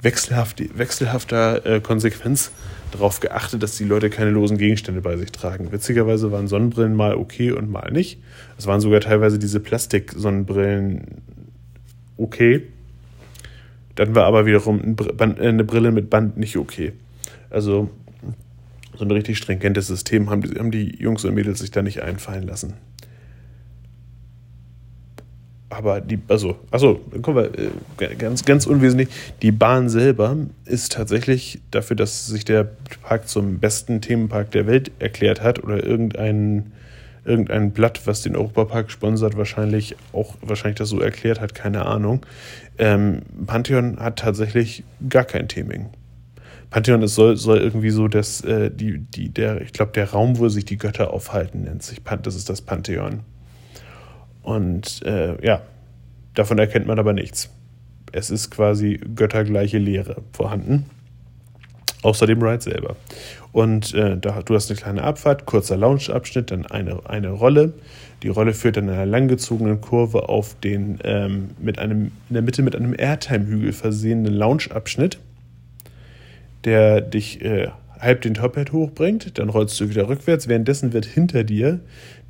[0.02, 2.50] wechselhaft, wechselhafter äh, Konsequenz
[2.92, 5.72] darauf geachtet, dass die Leute keine losen Gegenstände bei sich tragen.
[5.72, 8.18] Witzigerweise waren Sonnenbrillen mal okay und mal nicht.
[8.58, 11.22] Es waren sogar teilweise diese Plastik-Sonnenbrillen
[12.16, 12.62] okay.
[13.94, 16.92] Dann war aber wiederum äh, eine Brille mit Band nicht okay.
[17.50, 17.90] Also
[18.96, 22.02] so ein richtig stringentes System haben die, haben die Jungs und Mädels sich da nicht
[22.02, 22.74] einfallen lassen.
[25.70, 29.08] Aber die, also, achso, dann kommen wir äh, ganz, ganz unwesentlich.
[29.40, 32.68] Die Bahn selber ist tatsächlich dafür, dass sich der
[33.02, 36.72] Park zum besten Themenpark der Welt erklärt hat oder irgendein,
[37.24, 42.26] irgendein Blatt, was den Europapark sponsert, wahrscheinlich auch wahrscheinlich das so erklärt hat, keine Ahnung.
[42.76, 45.90] Ähm, Pantheon hat tatsächlich gar kein Theming.
[46.70, 50.38] Pantheon ist, soll, soll irgendwie so das, äh, die, die, der, ich glaube, der Raum,
[50.38, 52.00] wo sich die Götter aufhalten, nennt sich.
[52.22, 53.20] Das ist das Pantheon.
[54.50, 55.62] Und äh, ja,
[56.34, 57.50] davon erkennt man aber nichts.
[58.10, 60.86] Es ist quasi göttergleiche Lehre vorhanden.
[62.02, 62.96] Außer dem Ride selber.
[63.52, 67.74] Und äh, da, du hast eine kleine Abfahrt, kurzer Launch-Abschnitt, dann eine, eine Rolle.
[68.24, 72.42] Die Rolle führt dann in einer langgezogenen Kurve auf den ähm, mit einem, in der
[72.42, 75.20] Mitte mit einem Airtime-Hügel versehenen Launch-Abschnitt,
[76.64, 77.68] der dich äh,
[78.00, 80.48] halb den Tophead hochbringt, dann rollst du wieder rückwärts.
[80.48, 81.80] Währenddessen wird hinter dir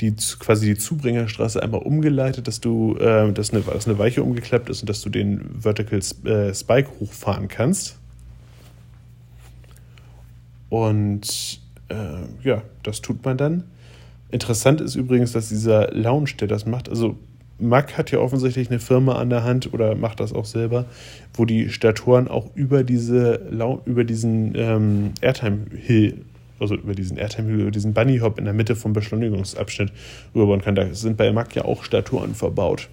[0.01, 4.69] die quasi die Zubringerstraße einmal umgeleitet, dass du, äh, dass, eine, dass eine Weiche umgeklappt
[4.71, 7.99] ist und dass du den Vertical äh, Spike hochfahren kannst.
[10.69, 13.65] Und äh, ja, das tut man dann.
[14.31, 17.19] Interessant ist übrigens, dass dieser Lounge, der das macht, also
[17.61, 20.87] Mack hat ja offensichtlich eine Firma an der Hand oder macht das auch selber,
[21.35, 23.41] wo die Statoren auch über diese
[23.85, 26.25] über diesen ähm, Airtime Hill,
[26.59, 29.93] also über diesen Airtime Hill, über diesen Bunny Hop in der Mitte vom Beschleunigungsabschnitt
[30.35, 30.75] rüberbauen kann.
[30.75, 32.89] Da sind bei Mack ja auch Statoren verbaut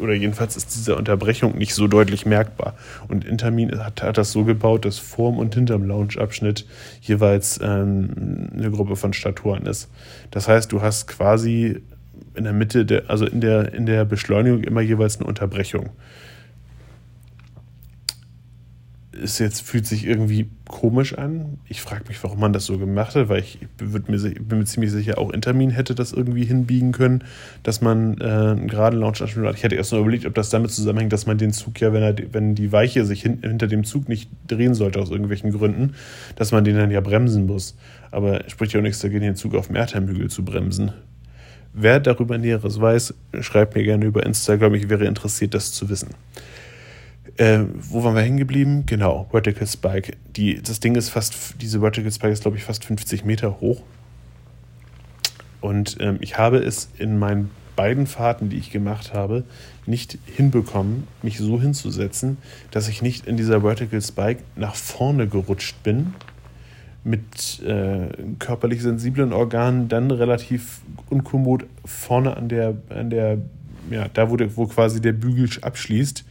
[0.00, 2.74] oder jedenfalls ist diese Unterbrechung nicht so deutlich merkbar.
[3.08, 6.66] Und Intermin hat, hat das so gebaut, dass vorm und hinterm Launch-Abschnitt
[7.00, 9.88] jeweils ähm, eine Gruppe von Staturen ist.
[10.30, 11.82] Das heißt, du hast quasi
[12.34, 15.90] in der Mitte, der, also in der, in der Beschleunigung immer jeweils eine Unterbrechung
[19.14, 21.58] ist jetzt, fühlt sich irgendwie komisch an.
[21.68, 24.90] Ich frage mich, warum man das so gemacht hat, weil ich mir, bin mir ziemlich
[24.90, 27.24] sicher, auch Intermin hätte das irgendwie hinbiegen können,
[27.62, 29.56] dass man äh, einen geraden Launch-Abschnitt hat.
[29.56, 32.02] Ich hätte erst nur überlegt, ob das damit zusammenhängt, dass man den Zug ja, wenn,
[32.02, 35.94] er, wenn die Weiche sich hin, hinter dem Zug nicht drehen sollte aus irgendwelchen Gründen,
[36.36, 37.76] dass man den dann ja bremsen muss.
[38.10, 40.92] Aber spricht ja auch nichts dagegen, den Zug auf dem Erdheimhügel zu bremsen.
[41.76, 44.74] Wer darüber Näheres weiß, schreibt mir gerne über Instagram.
[44.74, 46.10] Ich wäre interessiert, das zu wissen.
[47.36, 48.84] Äh, wo waren wir hängen geblieben?
[48.86, 50.16] Genau, Vertical Spike.
[50.36, 53.82] Die, das Ding ist fast, diese Vertical Spike ist, glaube ich, fast 50 Meter hoch.
[55.60, 59.42] Und ähm, ich habe es in meinen beiden Fahrten, die ich gemacht habe,
[59.84, 62.38] nicht hinbekommen, mich so hinzusetzen,
[62.70, 66.14] dass ich nicht in dieser Vertical Spike nach vorne gerutscht bin,
[67.04, 73.38] mit äh, körperlich sensiblen Organen dann relativ unkommod vorne an der, an der,
[73.90, 76.24] ja, da wo, der, wo quasi der Bügel abschließt,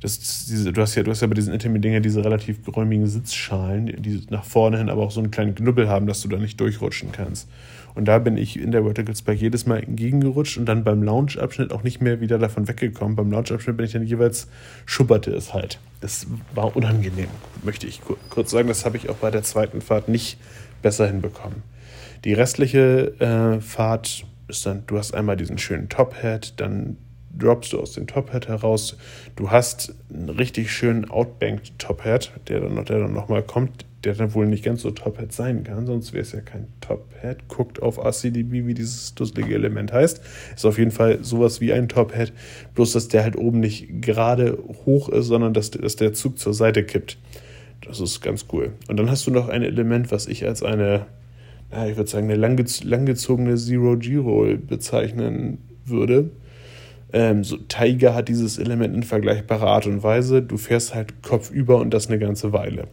[0.00, 4.02] das, diese, du hast ja, du hast ja bei diesen Intimate-Dinger diese relativ geräumigen Sitzschalen,
[4.02, 6.58] die nach vorne hin aber auch so einen kleinen Knubbel haben, dass du da nicht
[6.58, 7.48] durchrutschen kannst.
[7.94, 11.72] Und da bin ich in der Vertical Spike jedes Mal entgegengerutscht und dann beim Lounge-Abschnitt
[11.72, 13.16] auch nicht mehr wieder davon weggekommen.
[13.16, 14.48] Beim Lounge-Abschnitt bin ich dann jeweils,
[14.86, 15.78] schubberte es halt.
[16.00, 17.28] Das war unangenehm,
[17.62, 18.00] möchte ich
[18.30, 18.68] kurz sagen.
[18.68, 20.38] Das habe ich auch bei der zweiten Fahrt nicht
[20.80, 21.62] besser hinbekommen.
[22.24, 26.96] Die restliche äh, Fahrt ist dann, du hast einmal diesen schönen Top-Hat, dann
[27.36, 28.96] droppst du aus dem Top-Hat heraus.
[29.36, 34.34] Du hast einen richtig schönen Outbanked Top-Hat, der dann, der dann nochmal kommt, der dann
[34.34, 37.48] wohl nicht ganz so Top-Hat sein kann, sonst wäre es ja kein Top-Hat.
[37.48, 40.20] Guckt auf RCDB, wie dieses dusselige Element heißt.
[40.54, 42.32] Ist auf jeden Fall sowas wie ein Top-Hat,
[42.74, 46.54] bloß dass der halt oben nicht gerade hoch ist, sondern dass, dass der Zug zur
[46.54, 47.18] Seite kippt.
[47.86, 48.72] Das ist ganz cool.
[48.88, 51.06] Und dann hast du noch ein Element, was ich als eine,
[51.70, 56.30] na, ich würde sagen, eine langgezogene Zero-G-Roll bezeichnen würde.
[57.12, 60.42] Ähm, so, Tiger hat dieses Element in vergleichbarer Art und Weise.
[60.42, 62.88] Du fährst halt kopfüber und das eine ganze Weile.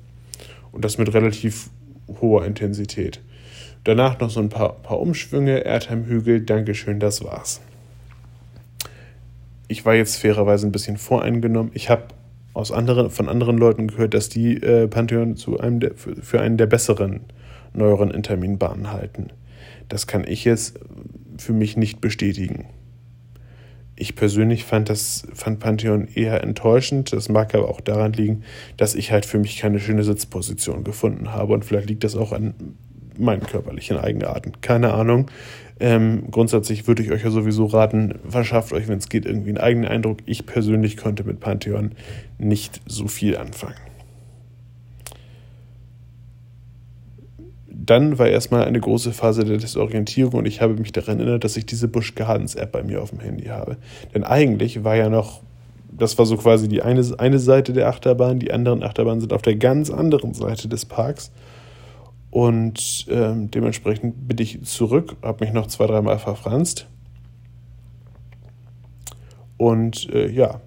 [0.72, 1.70] Und das mit relativ
[2.22, 3.22] hoher Intensität.
[3.84, 7.62] Danach noch so ein paar, paar Umschwünge, Erdheim-Hügel, Dankeschön, das war's.
[9.68, 11.72] Ich war jetzt fairerweise ein bisschen voreingenommen.
[11.74, 12.06] Ich habe
[12.54, 16.42] aus anderen, von anderen Leuten gehört, dass die äh, Pantheon zu einem der, für, für
[16.42, 17.22] einen der besseren
[17.74, 19.28] neueren Interminbahnen halten.
[19.88, 20.80] Das kann ich jetzt
[21.38, 22.66] für mich nicht bestätigen.
[24.00, 27.12] Ich persönlich fand das fand Pantheon eher enttäuschend.
[27.12, 28.44] Das mag aber auch daran liegen,
[28.78, 31.54] dass ich halt für mich keine schöne Sitzposition gefunden habe.
[31.54, 32.54] Und vielleicht liegt das auch an
[33.18, 34.54] meinen körperlichen Eigenarten.
[34.62, 35.30] Keine Ahnung.
[35.82, 39.58] Ähm, grundsätzlich würde ich euch ja sowieso raten, verschafft euch, wenn es geht, irgendwie einen
[39.58, 40.20] eigenen Eindruck.
[40.26, 41.92] Ich persönlich konnte mit Pantheon
[42.38, 43.89] nicht so viel anfangen.
[47.90, 51.58] Dann war erstmal eine große Phase der Desorientierung und ich habe mich daran erinnert, dass
[51.58, 53.78] ich diese Busch Gardens App bei mir auf dem Handy habe.
[54.14, 55.42] Denn eigentlich war ja noch,
[55.92, 59.42] das war so quasi die eine, eine Seite der Achterbahn, die anderen Achterbahnen sind auf
[59.42, 61.32] der ganz anderen Seite des Parks.
[62.30, 66.86] Und ähm, dementsprechend bin ich zurück, habe mich noch zwei, dreimal verfranst.
[69.58, 70.62] Und äh, ja,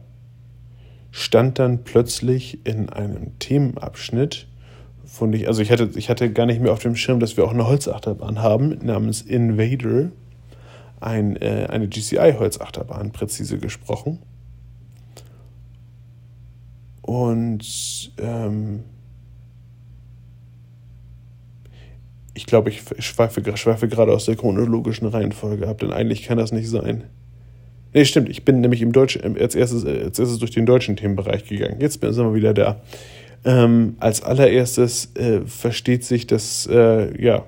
[1.12, 4.48] stand dann plötzlich in einem Themenabschnitt,
[5.12, 7.44] von ich, also ich hatte, ich hatte gar nicht mehr auf dem Schirm, dass wir
[7.44, 10.10] auch eine Holzachterbahn haben, namens Invader.
[11.00, 14.20] Ein, äh, eine GCI-Holzachterbahn, präzise gesprochen.
[17.02, 18.84] Und ähm,
[22.32, 26.52] ich glaube, ich schweife, schweife gerade aus der chronologischen Reihenfolge ab, denn eigentlich kann das
[26.52, 27.04] nicht sein.
[27.92, 31.44] Nee, stimmt, ich bin nämlich im Deutschen, als erstes, als erstes durch den deutschen Themenbereich
[31.44, 31.80] gegangen.
[31.80, 32.80] Jetzt sind wir wieder da.
[33.44, 37.44] Ähm, als allererstes äh, versteht sich, dass äh, ja,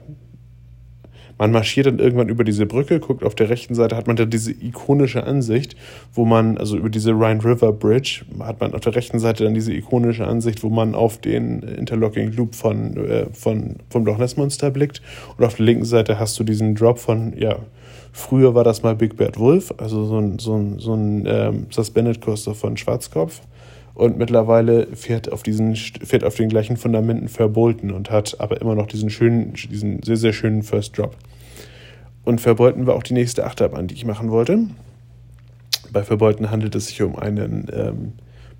[1.38, 4.24] man marschiert dann irgendwann über diese Brücke, guckt auf der rechten Seite, hat man da
[4.24, 5.76] diese ikonische Ansicht,
[6.12, 9.54] wo man, also über diese Rhine River Bridge, hat man auf der rechten Seite dann
[9.54, 14.36] diese ikonische Ansicht, wo man auf den Interlocking Loop von, äh, von, vom Loch Ness
[14.36, 15.02] Monster blickt.
[15.36, 17.56] Und auf der linken Seite hast du diesen Drop von, ja,
[18.12, 21.66] früher war das mal Big Bad Wolf, also so ein, so ein, so ein ähm,
[21.70, 23.40] Suspended Coaster von Schwarzkopf.
[23.94, 28.74] Und mittlerweile fährt auf diesen fährt auf den gleichen Fundamenten Verbolten und hat aber immer
[28.74, 31.16] noch diesen schönen, diesen sehr, sehr schönen First Drop.
[32.24, 34.66] Und Verbolten war auch die nächste Achterbahn, die ich machen wollte.
[35.92, 38.12] Bei Verbolten handelt es sich um einen ähm,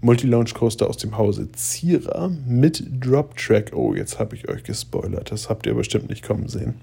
[0.03, 3.73] Multi-Launch Coaster aus dem Hause Zierer mit Drop Track.
[3.75, 5.33] Oh, jetzt habe ich euch gespoilert.
[5.33, 6.75] Das habt ihr bestimmt nicht kommen sehen.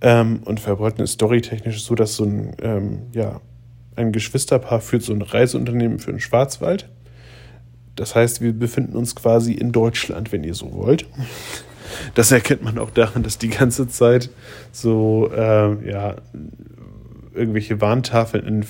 [0.00, 3.40] Ähm, und Verbolten ist storytechnisch so, dass so ein, ähm, ja,
[3.94, 6.88] ein Geschwisterpaar führt so ein Reiseunternehmen für den Schwarzwald
[7.96, 11.06] das heißt, wir befinden uns quasi in Deutschland, wenn ihr so wollt.
[12.14, 14.30] Das erkennt man auch daran, dass die ganze Zeit
[14.70, 16.16] so, äh, ja,
[17.34, 18.64] irgendwelche Warntafeln in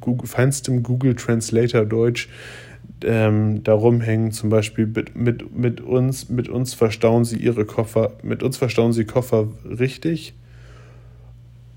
[0.00, 2.28] Google, feinstem Google Translator Deutsch
[3.02, 4.32] ähm, da rumhängen.
[4.32, 8.92] Zum Beispiel mit, mit, mit, uns, mit uns verstauen sie ihre Koffer, mit uns verstauen
[8.92, 10.34] sie Koffer richtig.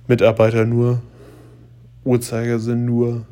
[0.07, 1.01] Mitarbeiter nur,
[2.05, 3.25] Uhrzeigersinn nur,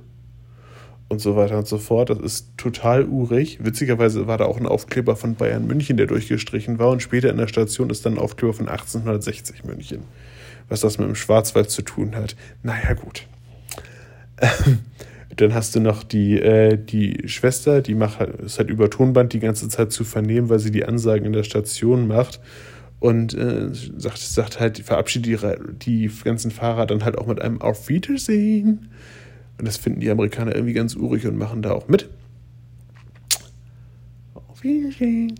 [1.07, 2.09] und so weiter und so fort.
[2.09, 3.59] Das ist total urig.
[3.63, 6.89] Witzigerweise war da auch ein Aufkleber von Bayern München, der durchgestrichen war.
[6.89, 10.01] Und später in der Station ist dann ein Aufkleber von 1860 München.
[10.67, 12.35] Was das mit dem Schwarzwald zu tun hat.
[12.63, 13.27] Naja, gut.
[15.35, 19.39] dann hast du noch die, äh, die Schwester, die macht ist halt über Tonband die
[19.39, 22.39] ganze Zeit zu vernehmen, weil sie die Ansagen in der Station macht.
[22.99, 25.43] Und äh, sagt, sagt halt, verabschiedet
[25.85, 28.89] die, die ganzen Fahrer dann halt auch mit einem Auf Wiedersehen.
[29.57, 32.09] Und das finden die Amerikaner irgendwie ganz urig und machen da auch mit.
[34.33, 35.39] Auf Wiedersehen.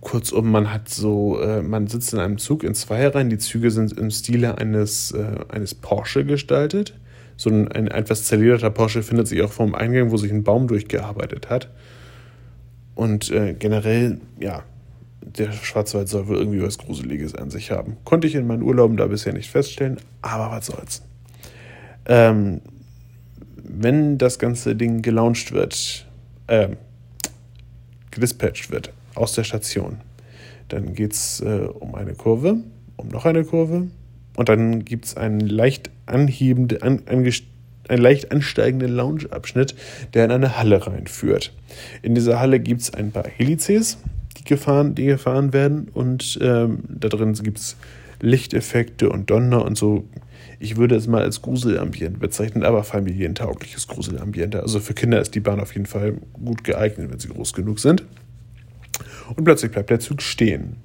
[0.00, 3.30] Kurzum, man hat so, äh, man sitzt in einem Zug in Zweierreihen.
[3.30, 6.94] Die Züge sind im Stile eines, äh, eines Porsche gestaltet.
[7.36, 10.66] So ein, ein etwas zerlederter Porsche findet sich auch vom Eingang, wo sich ein Baum
[10.66, 11.68] durchgearbeitet hat.
[12.94, 14.64] Und äh, generell, ja,
[15.20, 17.96] der Schwarzwald soll wohl irgendwie was Gruseliges an sich haben.
[18.04, 21.02] Konnte ich in meinen Urlauben da bisher nicht feststellen, aber was soll's.
[22.08, 22.60] Ähm,
[23.56, 26.06] wenn das ganze Ding gelauncht wird,
[26.46, 26.70] äh,
[28.10, 29.98] gedispatcht wird aus der Station,
[30.68, 32.56] dann geht es äh, um eine Kurve,
[32.96, 33.88] um noch eine Kurve
[34.36, 39.74] und dann gibt es einen leicht anhebende, an, einen leicht ansteigenden Lounge-Abschnitt,
[40.14, 41.52] der in eine Halle reinführt.
[42.02, 43.98] In dieser Halle gibt es ein paar Helices,
[44.38, 47.76] die gefahren, die gefahren werden und ähm, da drin gibt es
[48.20, 50.04] Lichteffekte und Donner und so
[50.58, 54.60] ich würde es mal als Gruselambiente bezeichnen, aber familientaugliches Gruselambiente.
[54.60, 57.78] Also für Kinder ist die Bahn auf jeden Fall gut geeignet, wenn sie groß genug
[57.78, 58.04] sind.
[59.36, 60.76] Und plötzlich bleibt der Zug stehen.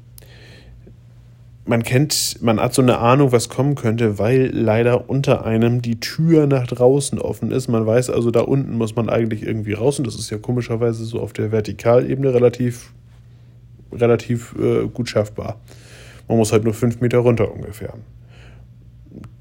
[1.66, 6.00] Man kennt, man hat so eine Ahnung, was kommen könnte, weil leider unter einem die
[6.00, 7.70] Tür nach draußen offen ist.
[7.70, 11.06] Man weiß also, da unten muss man eigentlich irgendwie raus und das ist ja komischerweise
[11.06, 12.92] so auf der Vertikalebene relativ
[13.94, 15.60] relativ äh, gut schaffbar.
[16.28, 17.94] Man muss halt nur fünf Meter runter ungefähr.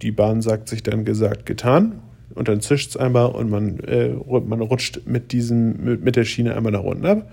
[0.02, 2.00] Die Bahn sagt sich dann gesagt, getan.
[2.34, 6.24] Und dann zischt es einmal und man, äh, man rutscht mit, diesem, mit, mit der
[6.24, 7.30] Schiene einmal nach unten ab,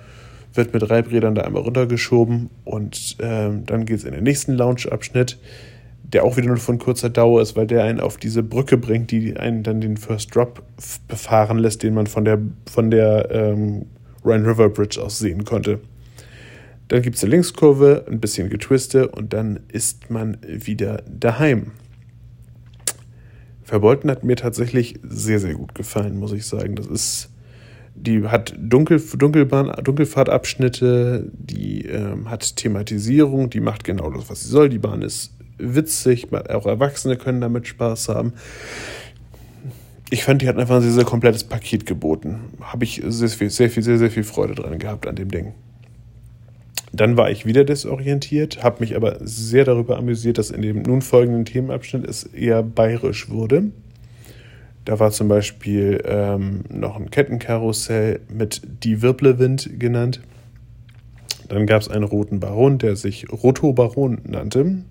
[0.53, 5.37] wird mit Reibrädern da einmal runtergeschoben und ähm, dann geht es in den nächsten Lounge-Abschnitt,
[6.03, 9.11] der auch wieder nur von kurzer Dauer ist, weil der einen auf diese Brücke bringt,
[9.11, 10.63] die einen dann den First Drop
[11.07, 13.85] befahren lässt, den man von der, von der ähm,
[14.25, 15.79] Rhine River Bridge aus sehen konnte.
[16.89, 21.71] Dann gibt es eine Linkskurve, ein bisschen Getwiste und dann ist man wieder daheim.
[23.69, 26.73] Verbeulten hat mir tatsächlich sehr, sehr gut gefallen, muss ich sagen.
[26.73, 27.29] Das ist,
[27.93, 34.47] die hat Dunkel, Dunkelbahn, Dunkelfahrtabschnitte, die ähm, hat Thematisierung, die macht genau das, was sie
[34.47, 34.69] soll.
[34.69, 38.33] Die Bahn ist witzig, auch Erwachsene können damit Spaß haben.
[40.09, 42.39] Ich fand, die hat einfach ein sehr, sehr komplettes Paket geboten.
[42.61, 45.53] Habe ich sehr, sehr, sehr viel, sehr, sehr viel Freude dran gehabt an dem Ding.
[46.91, 51.01] Dann war ich wieder desorientiert, habe mich aber sehr darüber amüsiert, dass in dem nun
[51.01, 53.71] folgenden Themenabschnitt es eher bayerisch wurde.
[54.85, 60.21] Da war zum Beispiel ähm, noch ein Kettenkarussell mit Die Wirblewind genannt.
[61.47, 64.83] Dann gab es einen roten Baron, der sich Roto Baron nannte.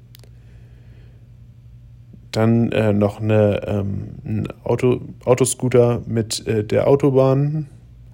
[2.30, 7.66] Dann äh, noch eine, ähm, ein Auto, Autoscooter mit äh, der Autobahn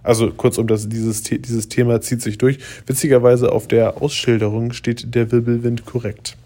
[0.05, 2.59] also kurzum, das, dieses, dieses Thema zieht sich durch.
[2.87, 6.37] Witzigerweise auf der Ausschilderung steht der Wirbelwind korrekt.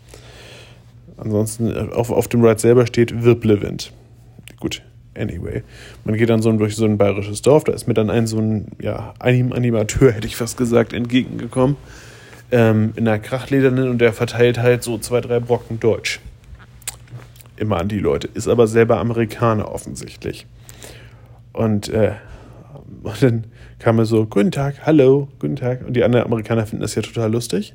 [1.17, 3.93] Ansonsten äh, auf, auf dem Ride selber steht Wirblewind.
[4.61, 4.83] Gut,
[5.17, 5.63] anyway.
[6.05, 8.39] Man geht dann so durch so ein bayerisches Dorf, da ist mir dann ein so
[8.39, 11.77] ein, ja, Anim Animateur, hätte ich fast gesagt, entgegengekommen.
[12.51, 16.21] Ähm, in einer Krachledernen und der verteilt halt so zwei, drei Brocken Deutsch.
[17.57, 18.29] Immer an die Leute.
[18.33, 20.47] Ist aber selber Amerikaner offensichtlich.
[21.53, 22.13] Und äh,
[23.03, 23.45] und dann
[23.79, 25.87] kam er so, guten Tag, hallo, guten Tag.
[25.87, 27.75] Und die anderen Amerikaner finden das ja total lustig.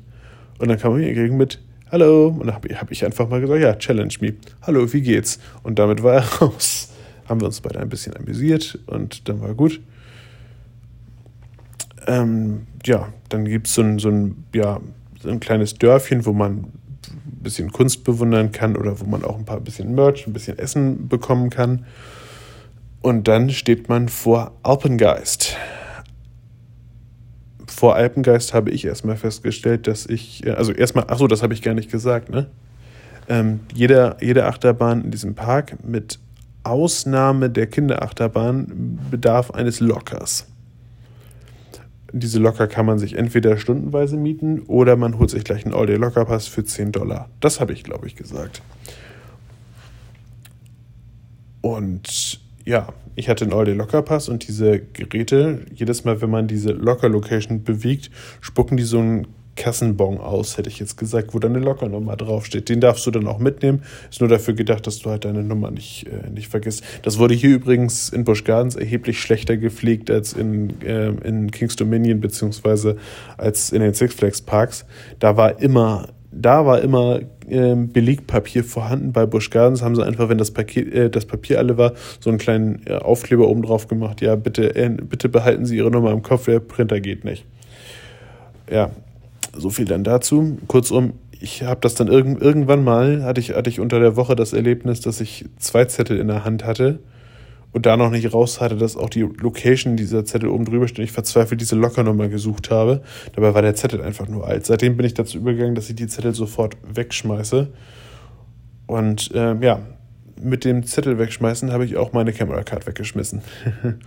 [0.58, 1.60] Und dann kam er mir entgegen mit,
[1.90, 2.28] hallo.
[2.28, 4.34] Und dann habe hab ich einfach mal gesagt, ja, challenge me.
[4.62, 5.38] Hallo, wie geht's?
[5.62, 6.90] Und damit war er raus.
[7.28, 9.80] Haben wir uns beide ein bisschen amüsiert und dann war gut.
[12.06, 14.80] Ähm, ja, dann gibt es so ein, so, ein, ja,
[15.22, 16.52] so ein kleines Dörfchen, wo man
[17.06, 20.58] ein bisschen Kunst bewundern kann oder wo man auch ein paar bisschen Merch, ein bisschen
[20.58, 21.86] Essen bekommen kann.
[23.04, 25.58] Und dann steht man vor Alpengeist.
[27.66, 31.60] Vor Alpengeist habe ich erstmal festgestellt, dass ich, äh, also erstmal, achso, das habe ich
[31.60, 32.46] gar nicht gesagt, ne?
[33.28, 36.18] Ähm, jede, jede Achterbahn in diesem Park mit
[36.62, 40.46] Ausnahme der Kinderachterbahn bedarf eines Lockers.
[42.10, 46.46] Diese Locker kann man sich entweder stundenweise mieten oder man holt sich gleich einen All-Day-Lockerpass
[46.46, 47.28] für 10 Dollar.
[47.40, 48.62] Das habe ich, glaube ich, gesagt.
[51.60, 57.62] Und ja, ich hatte einen All-Day-Locker-Pass und diese Geräte, jedes Mal, wenn man diese Locker-Location
[57.62, 62.68] bewegt, spucken die so einen Kassenbon aus, hätte ich jetzt gesagt, wo deine Lockernummer draufsteht.
[62.68, 63.82] Den darfst du dann auch mitnehmen.
[64.10, 66.82] Ist nur dafür gedacht, dass du halt deine Nummer nicht, äh, nicht vergisst.
[67.02, 71.76] Das wurde hier übrigens in Busch Gardens erheblich schlechter gepflegt als in, äh, in Kings
[71.76, 72.96] Dominion beziehungsweise
[73.36, 74.84] als in den Six Flags Parks.
[75.20, 79.12] Da war immer da war immer ähm, Belegpapier vorhanden.
[79.12, 82.30] Bei Busch Gardens haben sie einfach, wenn das, Paket, äh, das Papier alle war, so
[82.30, 84.20] einen kleinen äh, Aufkleber oben drauf gemacht.
[84.20, 87.44] Ja, bitte, äh, bitte behalten Sie Ihre Nummer im Kopf, der Printer geht nicht.
[88.70, 88.90] Ja,
[89.56, 90.58] so viel dann dazu.
[90.66, 94.34] Kurzum, ich habe das dann irg irgendwann mal, hatte ich, hatte ich unter der Woche
[94.34, 96.98] das Erlebnis, dass ich zwei Zettel in der Hand hatte
[97.74, 101.04] und da noch nicht raus hatte, dass auch die Location dieser Zettel oben drüber steht.
[101.04, 103.02] Ich verzweifelt diese Lockernummer gesucht habe.
[103.34, 104.64] Dabei war der Zettel einfach nur alt.
[104.64, 107.68] Seitdem bin ich dazu übergegangen, dass ich die Zettel sofort wegschmeiße.
[108.86, 109.80] Und ähm, ja,
[110.40, 113.42] mit dem Zettel wegschmeißen habe ich auch meine Camera Card weggeschmissen.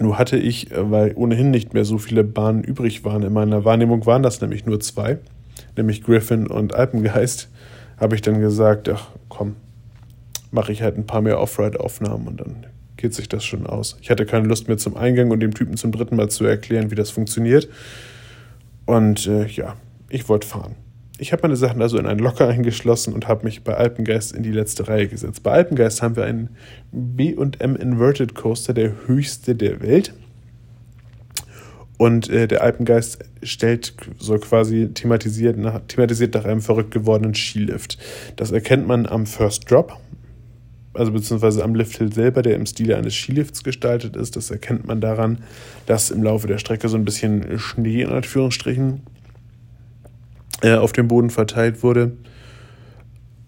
[0.00, 3.66] nur hatte ich, äh, weil ohnehin nicht mehr so viele Bahnen übrig waren, in meiner
[3.66, 5.18] Wahrnehmung waren das nämlich nur zwei,
[5.76, 7.50] nämlich Griffin und Alpengeist,
[7.98, 9.56] habe ich dann gesagt, ach komm,
[10.52, 13.96] mache ich halt ein paar mehr Off-Ride-Aufnahmen und dann geht sich das schon aus.
[14.00, 16.90] Ich hatte keine Lust mehr zum Eingang und dem Typen zum dritten Mal zu erklären,
[16.90, 17.68] wie das funktioniert.
[18.86, 19.76] Und äh, ja,
[20.08, 20.76] ich wollte fahren.
[21.18, 24.42] Ich habe meine Sachen also in einen Locker eingeschlossen und habe mich bei Alpengeist in
[24.42, 25.42] die letzte Reihe gesetzt.
[25.42, 26.50] Bei Alpengeist haben wir einen
[26.90, 30.14] B&M Inverted Coaster, der höchste der Welt.
[31.98, 37.98] Und äh, der Alpengeist stellt so quasi thematisiert nach, thematisiert nach einem verrückt gewordenen Skilift.
[38.36, 39.96] Das erkennt man am First Drop
[40.94, 44.36] also beziehungsweise am Lifthill selber, der im Stile eines Skilifts gestaltet ist.
[44.36, 45.38] Das erkennt man daran,
[45.86, 49.00] dass im Laufe der Strecke so ein bisschen Schnee in Anführungsstrichen
[50.62, 52.12] äh, auf dem Boden verteilt wurde.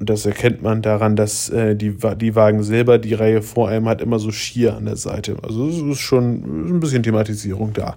[0.01, 3.89] Und das erkennt man daran, dass äh, die, die Wagen selber, die Reihe vor einem
[3.89, 5.37] hat immer so Schier an der Seite.
[5.43, 7.97] Also es ist schon ein bisschen Thematisierung da.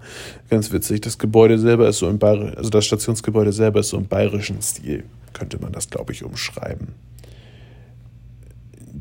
[0.49, 1.01] Ganz witzig.
[1.01, 4.61] Das Gebäude selber ist so im Bayerischen, also das Stationsgebäude selber ist so im bayerischen
[4.61, 6.89] Stil, könnte man das, glaube ich, umschreiben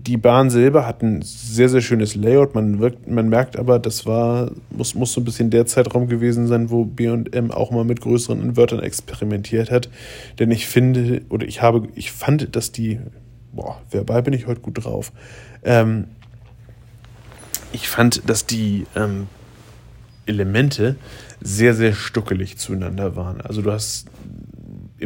[0.03, 2.55] die Bahn selber hat ein sehr, sehr schönes Layout.
[2.55, 6.47] Man, wirkt, man merkt aber, das war, muss, muss so ein bisschen der Zeitraum gewesen
[6.47, 9.89] sein, wo BM auch mal mit größeren Invertern experimentiert hat.
[10.39, 13.01] Denn ich finde, oder ich habe, ich fand, dass die,
[13.53, 15.13] boah, verbal bin ich heute gut drauf.
[15.65, 16.05] Ähm,
[17.73, 19.29] ich fand, dass die ähm,
[20.27, 20.97] Elemente
[21.41, 23.41] sehr, sehr stuckelig zueinander waren.
[23.41, 24.07] Also du hast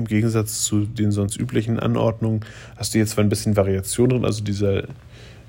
[0.00, 2.40] im Gegensatz zu den sonst üblichen Anordnungen
[2.76, 4.84] hast du jetzt zwar ein bisschen Variation drin, also dieser,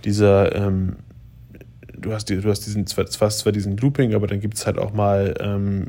[0.04, 0.98] dieser ähm,
[2.02, 4.94] du hast, du hast diesen, zwar, zwar diesen Looping, aber dann gibt es halt auch
[4.94, 5.86] mal ähm,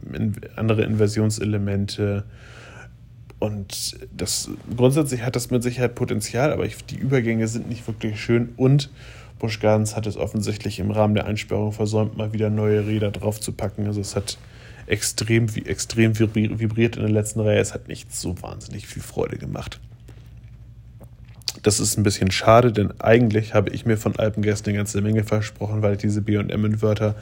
[0.56, 2.24] andere Inversionselemente.
[3.38, 8.20] Und das grundsätzlich hat das mit Sicherheit Potenzial, aber ich, die Übergänge sind nicht wirklich
[8.20, 8.50] schön.
[8.56, 8.90] Und
[9.38, 13.86] Busch Gardens hat es offensichtlich im Rahmen der Einsperrung versäumt, mal wieder neue Räder draufzupacken.
[13.86, 14.38] Also es hat
[14.92, 17.58] extrem, extrem vibriert in der letzten Reihe.
[17.58, 19.80] Es hat nicht so wahnsinnig viel Freude gemacht.
[21.62, 25.24] Das ist ein bisschen schade, denn eigentlich habe ich mir von Alpengästen eine ganze Menge
[25.24, 27.16] versprochen, weil ich diese BM-Inverter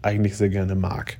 [0.00, 1.18] eigentlich sehr gerne mag.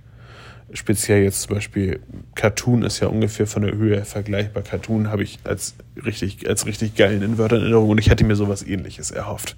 [0.73, 2.01] Speziell jetzt zum Beispiel
[2.35, 4.63] Cartoon ist ja ungefähr von der Höhe vergleichbar.
[4.63, 8.37] Cartoon habe ich als richtig, als richtig geilen Inverter in Erinnerung und ich hätte mir
[8.37, 9.57] sowas ähnliches erhofft.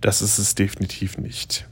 [0.00, 1.66] Das ist es definitiv nicht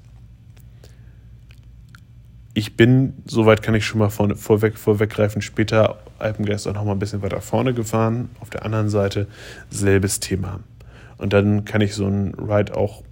[2.57, 6.93] ich bin, soweit kann ich schon mal vorne, vorweg, vorweggreifen, später Alpengeist auch noch mal
[6.93, 8.31] ein bisschen weiter vorne gefahren.
[8.41, 9.27] Auf der anderen Seite
[9.69, 10.61] selbes Thema.
[11.19, 13.03] Und dann kann ich so einen Ride auch,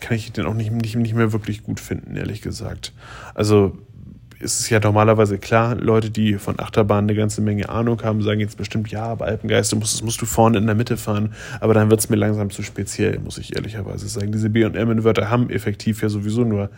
[0.00, 2.94] kann ich den auch nicht, nicht, nicht mehr wirklich gut finden, ehrlich gesagt.
[3.34, 3.76] Also
[4.40, 8.40] ist es ja normalerweise klar, Leute, die von Achterbahnen eine ganze Menge Ahnung haben, sagen
[8.40, 11.34] jetzt bestimmt, ja, aber Alpengeist, musst, musst du vorne in der Mitte fahren.
[11.60, 14.32] Aber dann wird es mir langsam zu speziell, muss ich ehrlicherweise sagen.
[14.32, 16.70] Diese B&M-Inverter haben effektiv ja sowieso nur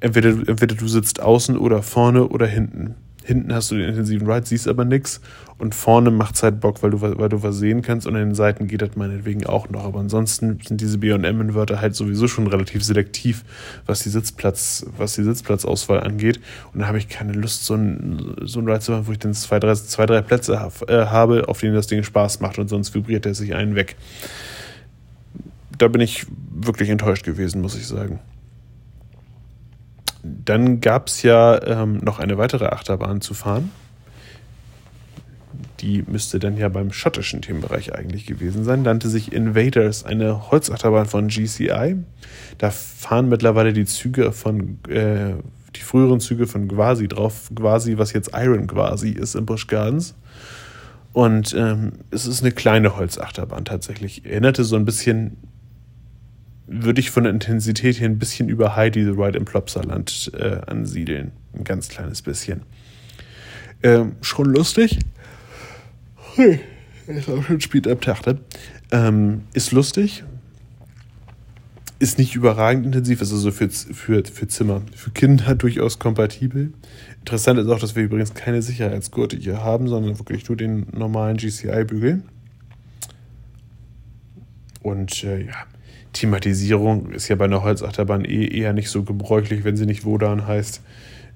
[0.00, 2.94] entweder, entweder du sitzt außen oder vorne oder hinten.
[3.26, 5.20] Hinten hast du den intensiven Ride, siehst aber nichts.
[5.58, 8.06] Und vorne macht es halt Bock, weil du, weil du was sehen kannst.
[8.06, 9.84] Und an den Seiten geht das meinetwegen auch noch.
[9.84, 13.44] Aber ansonsten sind diese BM-Inverter halt sowieso schon relativ selektiv,
[13.84, 16.38] was die, Sitzplatz, was die Sitzplatzauswahl angeht.
[16.72, 19.34] Und da habe ich keine Lust, so ein, so Ride zu machen, wo ich dann
[19.34, 22.60] zwei, drei, zwei, drei Plätze äh, habe, auf denen das Ding Spaß macht.
[22.60, 23.96] Und sonst vibriert er sich einen weg.
[25.78, 28.20] Da bin ich wirklich enttäuscht gewesen, muss ich sagen
[30.44, 33.70] dann gab es ja ähm, noch eine weitere Achterbahn zu fahren.
[35.80, 38.82] Die müsste dann ja beim schottischen Themenbereich eigentlich gewesen sein.
[38.82, 41.96] Nannte sich Invaders, eine Holzachterbahn von GCI.
[42.58, 45.34] Da fahren mittlerweile die Züge von, äh,
[45.74, 47.50] die früheren Züge von Gwasi drauf.
[47.54, 50.14] Gwasi, was jetzt Iron Gwasi ist in Busch Gardens.
[51.12, 54.24] Und ähm, es ist eine kleine Holzachterbahn tatsächlich.
[54.24, 55.38] Erinnerte so ein bisschen
[56.66, 60.60] würde ich von der Intensität her ein bisschen über Heidi the Ride im Plopsaland äh,
[60.66, 61.32] ansiedeln.
[61.52, 62.62] Ein ganz kleines bisschen.
[63.82, 64.98] Ähm, schon lustig.
[66.36, 66.58] Hui,
[67.06, 68.38] ist auch schon spät am Tag, ne?
[68.90, 70.24] ähm, Ist lustig.
[71.98, 76.72] Ist nicht überragend intensiv, ist also für, für, für Zimmer, für Kinder durchaus kompatibel.
[77.20, 81.38] Interessant ist auch, dass wir übrigens keine Sicherheitsgurte hier haben, sondern wirklich nur den normalen
[81.38, 82.22] GCI-Bügel.
[84.82, 85.54] Und äh, ja,
[86.16, 90.46] Thematisierung ist ja bei einer Holzachterbahn eh eher nicht so gebräuchlich, wenn sie nicht Wodan
[90.46, 90.80] heißt.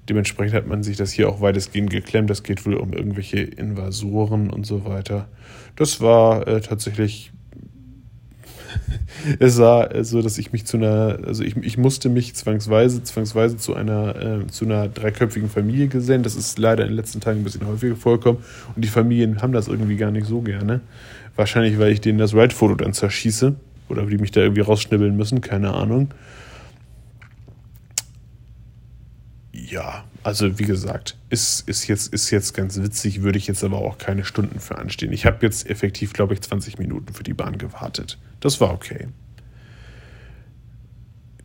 [0.09, 2.29] Dementsprechend hat man sich das hier auch weitestgehend geklemmt.
[2.29, 5.27] Das geht wohl um irgendwelche Invasoren und so weiter.
[5.75, 7.31] Das war äh, tatsächlich.
[9.39, 13.57] es war so, dass ich mich zu einer, also ich, ich musste mich zwangsweise, zwangsweise
[13.57, 16.23] zu einer, äh, zu einer dreiköpfigen Familie gesellen.
[16.23, 18.41] Das ist leider in den letzten Tagen ein bisschen häufiger vorgekommen.
[18.75, 20.81] Und die Familien haben das irgendwie gar nicht so gerne.
[21.35, 23.55] Wahrscheinlich, weil ich denen das Ride-Foto dann zerschieße
[23.91, 26.13] oder die mich da irgendwie rausschnibbeln müssen, keine Ahnung.
[29.53, 33.79] Ja, also wie gesagt, ist, ist, jetzt, ist jetzt ganz witzig, würde ich jetzt aber
[33.79, 35.11] auch keine Stunden für anstehen.
[35.11, 38.17] Ich habe jetzt effektiv, glaube ich, 20 Minuten für die Bahn gewartet.
[38.39, 39.07] Das war okay.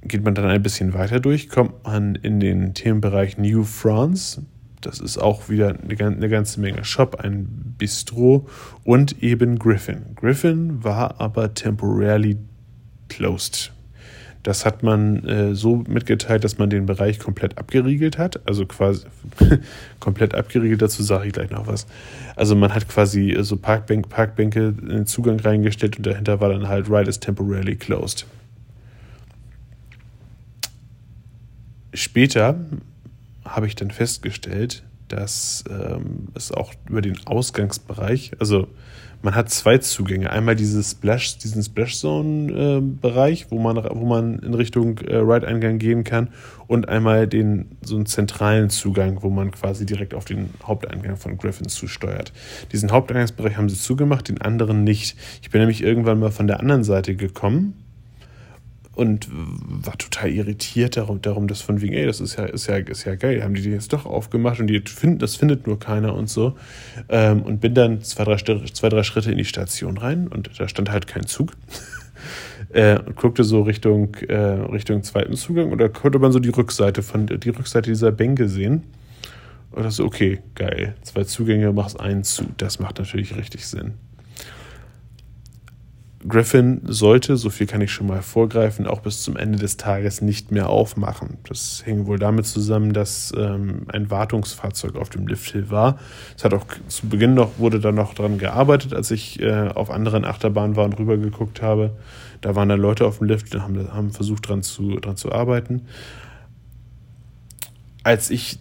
[0.03, 4.43] Geht man dann ein bisschen weiter durch, kommt man in den Themenbereich New France.
[4.81, 8.49] Das ist auch wieder eine, ganze Menge Shop, ein Bistro
[8.85, 10.15] und eben Griffin.
[10.15, 12.37] Griffin war aber temporarily
[13.09, 13.73] closed.
[14.47, 18.47] Das hat man äh, so mitgeteilt, dass man den Bereich komplett abgeriegelt hat.
[18.47, 19.05] Also quasi
[19.99, 21.89] komplett abgeriegelt, dazu sage ich gleich noch was.
[22.37, 26.69] Also man hat quasi so Parkbank, Parkbänke in den Zugang reingestellt und dahinter war dann
[26.69, 28.25] halt Ride is temporarily closed.
[31.93, 32.55] Später
[33.57, 38.69] habe ich dann festgestellt, dass ähm, es auch über den Ausgangsbereich, also
[39.23, 40.31] man hat zwei Zugänge.
[40.31, 45.17] Einmal dieses Splash, diesen Splash Zone äh, Bereich, wo man, wo man in Richtung äh,
[45.17, 46.29] Ride-Eingang gehen kann
[46.67, 51.39] und einmal den, so einen zentralen Zugang, wo man quasi direkt auf den Haupteingang von
[51.39, 52.33] Griffins zusteuert.
[52.73, 55.17] Diesen Haupteingangsbereich haben sie zugemacht, den anderen nicht.
[55.41, 57.86] Ich bin nämlich irgendwann mal von der anderen Seite gekommen
[58.97, 62.77] und war total irritiert darum, darum dass von wegen, ey, das ist ja, ist ja,
[62.79, 65.79] ist ja geil, haben die die jetzt doch aufgemacht und die finden, das findet nur
[65.79, 66.57] keiner und so.
[67.11, 70.67] Ähm, und bin dann zwei drei, zwei, drei Schritte in die Station rein und da
[70.67, 71.53] stand halt kein Zug.
[72.73, 76.49] äh, und guckte so Richtung, äh, Richtung zweiten Zugang und da konnte man so die
[76.49, 78.85] Rückseite von die Rückseite dieser Bänke sehen.
[79.73, 80.95] Und das so, okay, geil.
[81.03, 82.47] Zwei Zugänge, machst einen zu.
[82.57, 83.93] Das macht natürlich richtig Sinn.
[86.27, 90.23] Griffin sollte, so viel kann ich schon mal vorgreifen, auch bis zum Ende des Tages
[90.23, 91.39] nicht mehr aufmachen.
[91.47, 95.99] Das hing wohl damit zusammen, dass ähm, ein Wartungsfahrzeug auf dem Lifthill war.
[96.37, 99.91] Es hat auch zu Beginn noch, wurde da noch dran gearbeitet, als ich äh, auf
[99.91, 101.97] anderen Achterbahnen war und rübergeguckt habe.
[102.41, 105.33] Da waren dann Leute auf dem Lift und haben, haben versucht, dran zu, dran zu
[105.33, 105.83] arbeiten.
[108.03, 108.59] Als ich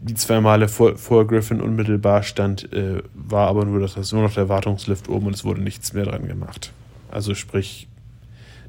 [0.00, 4.34] die zwei Male vor, vor Griffin unmittelbar stand, äh, war aber nur, das, nur noch
[4.34, 6.72] der Wartungslift oben und es wurde nichts mehr dran gemacht.
[7.10, 7.88] Also sprich,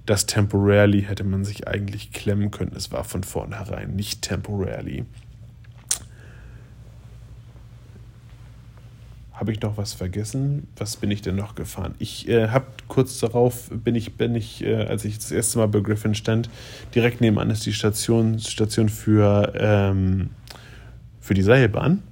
[0.05, 2.71] das temporarily hätte man sich eigentlich klemmen können.
[2.75, 5.05] Es war von vornherein nicht temporarily.
[9.31, 10.67] Habe ich noch was vergessen?
[10.75, 11.95] Was bin ich denn noch gefahren?
[11.99, 15.67] Ich äh, habe kurz darauf, bin ich, bin ich, äh, als ich das erste Mal
[15.67, 16.49] bei Griffin stand,
[16.93, 20.31] direkt nebenan ist die Station, Station für, ähm,
[21.21, 22.03] für die Seilbahn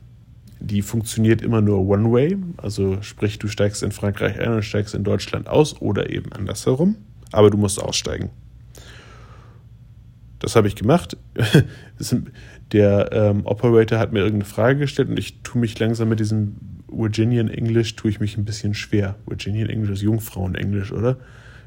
[0.59, 5.03] die funktioniert immer nur One-Way, also sprich, du steigst in Frankreich ein und steigst in
[5.03, 6.95] Deutschland aus oder eben andersherum,
[7.31, 8.29] aber du musst aussteigen.
[10.39, 11.17] Das habe ich gemacht.
[12.71, 16.57] Der ähm, Operator hat mir irgendeine Frage gestellt und ich tue mich langsam mit diesem
[16.91, 19.15] Virginian English, tue ich mich ein bisschen schwer.
[19.25, 21.17] Virginian English ist Jungfrauen-Englisch, oder?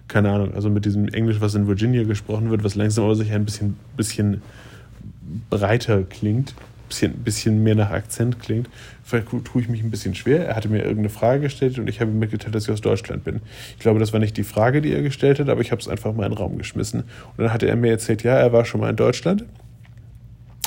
[0.09, 0.55] Keine Ahnung.
[0.55, 3.77] Also mit diesem Englisch, was in Virginia gesprochen wird, was langsam aber sicher ein bisschen,
[3.97, 4.43] bisschen
[5.49, 6.55] breiter klingt
[6.91, 8.69] bisschen, bisschen mehr nach Akzent klingt.
[9.03, 10.47] Vielleicht tue ich mich ein bisschen schwer.
[10.47, 13.25] Er hatte mir irgendeine Frage gestellt und ich habe ihm mitgeteilt, dass ich aus Deutschland
[13.25, 13.41] bin.
[13.73, 15.89] Ich glaube, das war nicht die Frage, die er gestellt hat, aber ich habe es
[15.89, 17.01] einfach mal in den Raum geschmissen.
[17.01, 19.47] Und dann hatte er mir erzählt, ja, er war schon mal in Deutschland,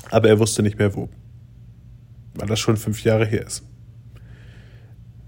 [0.09, 1.09] aber er wusste nicht mehr wo.
[2.36, 3.63] Weil das schon fünf Jahre her ist.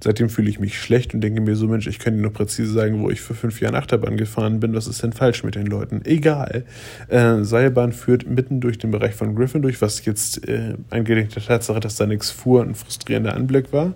[0.05, 2.71] Seitdem fühle ich mich schlecht und denke mir so, Mensch, ich könnte dir noch präzise
[2.71, 4.75] sagen, wo ich für fünf Jahre Achterbahn gefahren bin.
[4.75, 6.01] Was ist denn falsch mit den Leuten?
[6.05, 6.63] Egal.
[7.07, 11.41] Äh, Seilbahn führt mitten durch den Bereich von Griffin durch, was jetzt äh, angelegt der
[11.41, 13.95] Tatsache, dass da nichts fuhr, ein frustrierender Anblick war.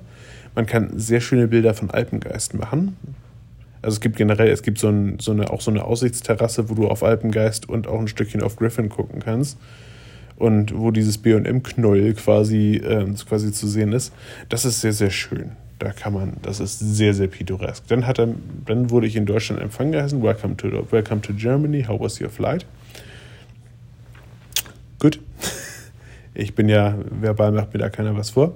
[0.55, 2.97] Man kann sehr schöne Bilder von Alpengeist machen.
[3.83, 6.73] Also es gibt generell, es gibt so, ein, so eine, auch so eine Aussichtsterrasse, wo
[6.73, 9.59] du auf Alpengeist und auch ein Stückchen auf Griffin gucken kannst
[10.37, 14.11] und wo dieses B&M-Knäuel quasi, äh, quasi zu sehen ist.
[14.49, 17.87] Das ist sehr, sehr schön da kann man, das ist sehr, sehr pittoresk.
[17.87, 18.27] Dann, hat er,
[18.65, 20.21] dann wurde ich in Deutschland empfangen geheißen.
[20.21, 21.83] Welcome to, welcome to Germany.
[21.83, 22.65] How was your flight?
[24.99, 25.19] Gut.
[26.35, 28.55] Ich bin ja, verbal macht mir da keiner was vor.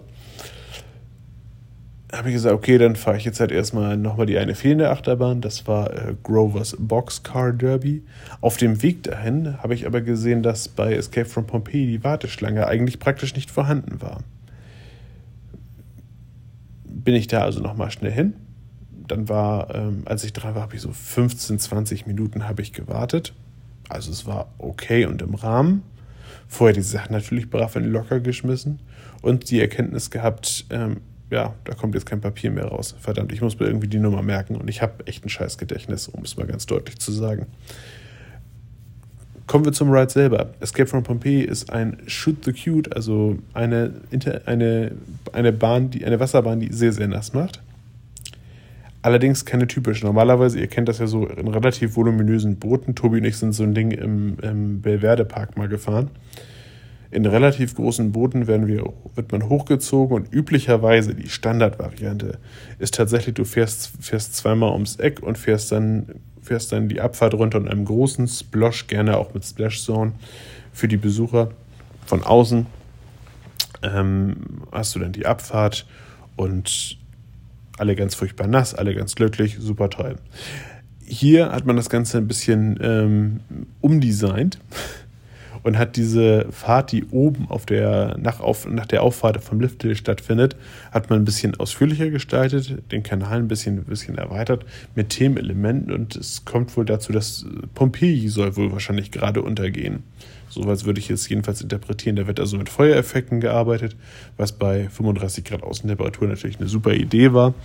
[2.14, 5.42] Habe ich gesagt, okay, dann fahre ich jetzt halt erstmal nochmal die eine fehlende Achterbahn.
[5.42, 8.04] Das war äh, Grovers Boxcar Derby.
[8.40, 12.68] Auf dem Weg dahin habe ich aber gesehen, dass bei Escape from Pompeii die Warteschlange
[12.68, 14.20] eigentlich praktisch nicht vorhanden war
[17.04, 18.34] bin ich da also nochmal schnell hin.
[19.08, 22.74] Dann war, ähm, als ich dran war, habe ich so 15, 20 Minuten habe ich
[22.74, 23.34] gewartet.
[23.90, 25.84] Also es war okay und im Rahmen.
[26.48, 28.80] Vorher die Sachen natürlich brav in locker geschmissen
[29.22, 32.96] und die Erkenntnis gehabt, ähm, ja, da kommt jetzt kein Papier mehr raus.
[33.00, 36.08] Verdammt, ich muss mir irgendwie die Nummer merken und ich habe echt ein scheiß Gedächtnis,
[36.08, 37.48] um es mal ganz deutlich zu sagen.
[39.46, 40.54] Kommen wir zum Ride selber.
[40.62, 43.92] Escape from Pompeii ist ein Shoot the Cute, also eine,
[44.46, 44.92] eine,
[45.34, 47.62] eine Bahn, die, eine Wasserbahn, die sehr, sehr nass macht.
[49.02, 50.06] Allerdings keine typische.
[50.06, 52.96] Normalerweise, ihr kennt das ja so in relativ voluminösen Booten.
[52.96, 56.10] Tobi und ich sind so ein Ding im, im Belverde Park mal gefahren.
[57.12, 62.40] In relativ großen Booten werden wir, wird man hochgezogen und üblicherweise die Standardvariante
[62.80, 66.08] ist tatsächlich, du fährst, fährst zweimal ums Eck und fährst dann
[66.44, 70.14] fährst dann die Abfahrt runter in einem großen Splosh, gerne auch mit Splash Zone
[70.72, 71.50] für die Besucher
[72.06, 72.66] von außen.
[73.82, 74.36] Ähm,
[74.72, 75.86] hast du dann die Abfahrt
[76.36, 76.98] und
[77.78, 80.18] alle ganz furchtbar nass, alle ganz glücklich, super toll.
[81.06, 83.40] Hier hat man das Ganze ein bisschen ähm,
[83.82, 84.60] umdesignt
[85.64, 89.96] und hat diese Fahrt, die oben auf der, nach, auf, nach der Auffahrt vom Lifthill
[89.96, 90.56] stattfindet,
[90.92, 95.92] hat man ein bisschen ausführlicher gestaltet, den Kanal ein bisschen, ein bisschen erweitert mit Themenelementen
[95.92, 100.04] und es kommt wohl dazu, dass Pompeji soll wohl wahrscheinlich gerade untergehen.
[100.50, 102.16] Soweit würde ich es jedenfalls interpretieren.
[102.16, 103.96] Da wird also mit Feuereffekten gearbeitet,
[104.38, 107.56] was bei 35 Grad Außentemperatur natürlich eine super Idee war.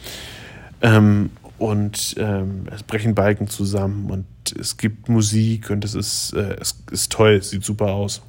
[0.81, 1.29] Ähm,
[1.59, 6.83] und ähm, es brechen Balken zusammen und es gibt Musik und es ist, äh, es
[6.91, 8.23] ist toll, es sieht super aus.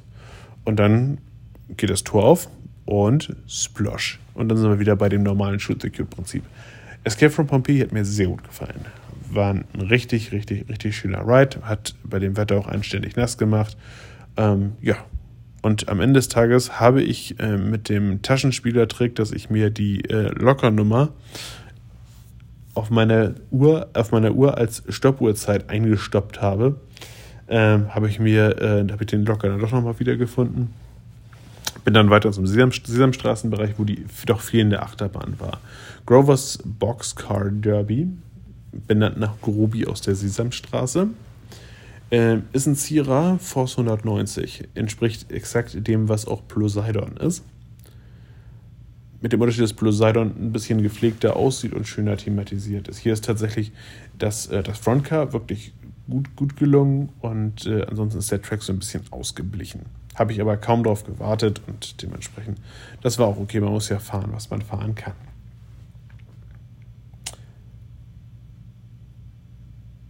[0.64, 1.18] Und dann
[1.76, 2.48] geht das Tor auf
[2.84, 4.18] und Splosh.
[4.34, 6.42] Und dann sind wir wieder bei dem normalen Shoot-the-Cube-Prinzip.
[7.04, 8.84] Escape from Pompeii hat mir sehr gut gefallen.
[9.30, 11.62] War ein richtig, richtig, richtig schöner Ride.
[11.62, 13.76] Hat bei dem Wetter auch anständig nass gemacht.
[14.36, 14.96] Ähm, ja.
[15.62, 20.04] Und am Ende des Tages habe ich äh, mit dem Taschenspielertrick, dass ich mir die
[20.06, 21.10] äh, Lockernummer
[22.74, 26.80] auf meiner Uhr, auf meiner Uhr als Stoppuhrzeit eingestoppt habe,
[27.48, 30.72] ähm, habe ich mir, äh, habe ich den Locker dann doch nochmal wiedergefunden.
[31.84, 35.60] Bin dann weiter zum Sesam, Sesamstraßenbereich, wo die doch fehlende Achterbahn war.
[36.06, 38.08] Grovers Boxcar Derby,
[38.86, 41.08] benannt nach Grobi aus der Sesamstraße.
[42.10, 47.44] Äh, ist ein Zierer Force 190, entspricht exakt dem, was auch Poseidon ist
[49.20, 52.98] mit dem Unterschied, dass Poseidon ein bisschen gepflegter aussieht und schöner thematisiert ist.
[52.98, 53.72] Hier ist tatsächlich
[54.18, 55.74] das, äh, das Frontcar wirklich
[56.08, 59.82] gut, gut gelungen und äh, ansonsten ist der Track so ein bisschen ausgeblichen.
[60.14, 62.58] Habe ich aber kaum drauf gewartet und dementsprechend,
[63.02, 63.60] das war auch okay.
[63.60, 65.14] Man muss ja fahren, was man fahren kann.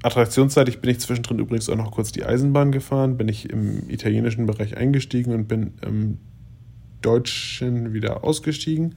[0.03, 4.47] Attraktionsseitig bin ich zwischendrin übrigens auch noch kurz die Eisenbahn gefahren, bin ich im italienischen
[4.47, 6.19] Bereich eingestiegen und bin im
[7.03, 8.95] Deutschen wieder ausgestiegen.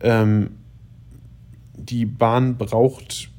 [0.00, 0.50] Ähm,
[1.74, 3.30] die Bahn braucht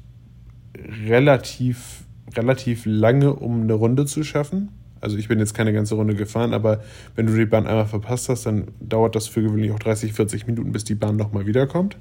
[1.06, 2.04] relativ,
[2.36, 4.68] relativ lange, um eine Runde zu schaffen.
[5.00, 6.82] Also ich bin jetzt keine ganze Runde gefahren, aber
[7.14, 10.46] wenn du die Bahn einmal verpasst hast, dann dauert das für gewöhnlich auch 30, 40
[10.46, 11.96] Minuten, bis die Bahn nochmal wiederkommt.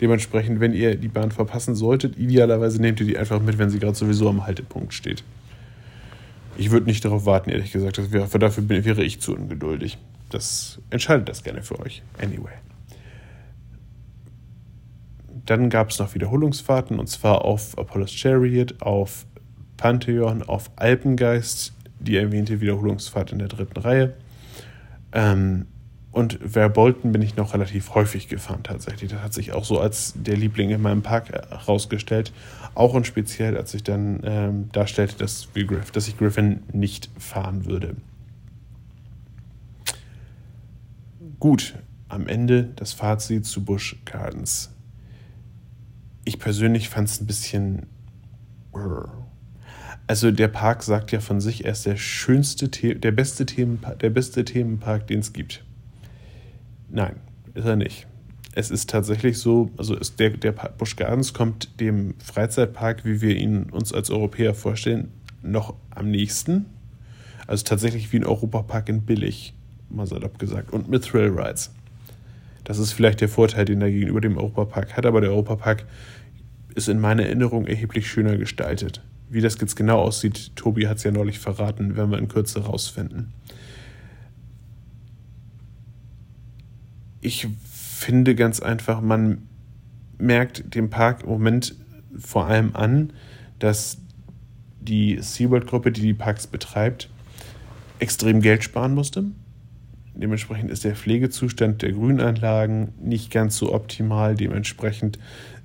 [0.00, 3.78] Dementsprechend, wenn ihr die Bahn verpassen solltet, idealerweise nehmt ihr die einfach mit, wenn sie
[3.78, 5.22] gerade sowieso am Haltepunkt steht.
[6.58, 7.98] Ich würde nicht darauf warten, ehrlich gesagt.
[7.98, 9.98] Dafür wäre ich zu ungeduldig.
[10.30, 12.02] Das entscheidet das gerne für euch.
[12.20, 12.52] Anyway.
[15.46, 19.26] Dann gab es noch Wiederholungsfahrten und zwar auf Apollo's Chariot, auf
[19.76, 24.14] Pantheon, auf Alpengeist, die erwähnte Wiederholungsfahrt in der dritten Reihe.
[25.12, 25.66] Ähm,
[26.10, 29.10] und Verbolten bin ich noch relativ häufig gefahren tatsächlich.
[29.10, 32.32] Das hat sich auch so als der Liebling in meinem Park herausgestellt.
[32.74, 35.48] Auch und speziell, als ich dann ähm, darstellte, dass,
[35.92, 37.96] dass ich Griffin nicht fahren würde.
[41.38, 41.74] Gut,
[42.08, 44.70] am Ende das Fazit zu Busch Gardens.
[46.24, 47.86] Ich persönlich fand es ein bisschen.
[50.06, 54.10] Also der Park sagt ja von sich, er ist der schönste, der beste, Themenpark, der
[54.10, 55.62] beste Themenpark, den es gibt.
[56.88, 57.16] Nein,
[57.54, 58.06] ist er nicht.
[58.54, 63.64] Es ist tatsächlich so, also der, der Busch Gardens kommt dem Freizeitpark, wie wir ihn
[63.64, 65.12] uns als Europäer vorstellen,
[65.42, 66.64] noch am nächsten.
[67.46, 69.52] Also tatsächlich wie ein Europapark in billig
[69.90, 71.70] mal salopp gesagt, und mit Thrill Rides.
[72.64, 75.86] Das ist vielleicht der Vorteil, den er gegenüber dem Europapark hat, aber der Europapark
[76.74, 79.02] ist in meiner Erinnerung erheblich schöner gestaltet.
[79.28, 82.64] Wie das jetzt genau aussieht, Tobi hat es ja neulich verraten, werden wir in Kürze
[82.64, 83.32] rausfinden.
[87.20, 89.42] Ich finde ganz einfach, man
[90.18, 91.76] merkt dem Park im Moment
[92.18, 93.12] vor allem an,
[93.58, 93.98] dass
[94.80, 97.10] die SeaWorld-Gruppe, die die Parks betreibt,
[98.00, 99.24] extrem Geld sparen musste
[100.16, 104.34] Dementsprechend ist der Pflegezustand der Grünanlagen nicht ganz so optimal.
[104.34, 105.18] Dementsprechend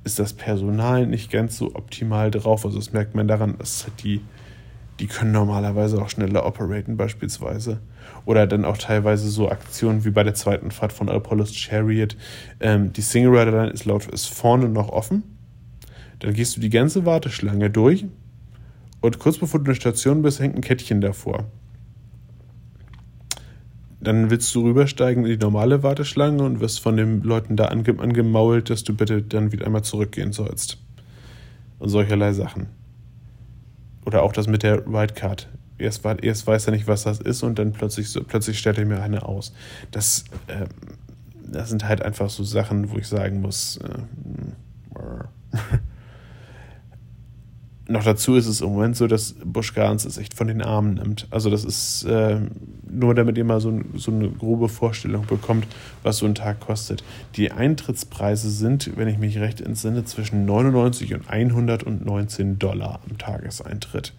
[0.03, 2.65] ist das Personal nicht ganz so optimal drauf.
[2.65, 4.21] Also das merkt man daran, dass die,
[4.99, 7.79] die können normalerweise auch schneller operaten beispielsweise.
[8.25, 12.17] Oder dann auch teilweise so Aktionen wie bei der zweiten Fahrt von Apollo's Chariot.
[12.59, 15.23] Ähm, die Single Rider Line ist laut ist vorne noch offen.
[16.19, 18.05] Dann gehst du die ganze Warteschlange durch
[19.01, 21.45] und kurz bevor du in der Station bist, hängt ein Kettchen davor.
[24.01, 27.99] Dann willst du rübersteigen in die normale Warteschlange und wirst von den Leuten da ange
[27.99, 30.77] angemault, dass du bitte dann wieder einmal zurückgehen sollst.
[31.77, 32.67] Und solcherlei Sachen.
[34.05, 35.47] Oder auch das mit der Ridecard.
[35.77, 38.85] Erst, erst weiß er nicht, was das ist und dann plötzlich, so, plötzlich stellt er
[38.85, 39.53] mir eine aus.
[39.91, 40.65] Das, äh,
[41.51, 43.99] das sind halt einfach so Sachen, wo ich sagen muss, äh,
[47.91, 50.95] noch dazu ist es im Moment so, dass Busch Gardens es echt von den Armen
[50.95, 51.27] nimmt.
[51.29, 52.39] Also das ist äh,
[52.89, 55.67] nur, damit ihr mal so, so, eine grobe Vorstellung bekommt,
[56.03, 57.03] was so ein Tag kostet.
[57.35, 64.13] Die Eintrittspreise sind, wenn ich mich recht entsinne, zwischen 99 und 119 Dollar am Tageseintritt.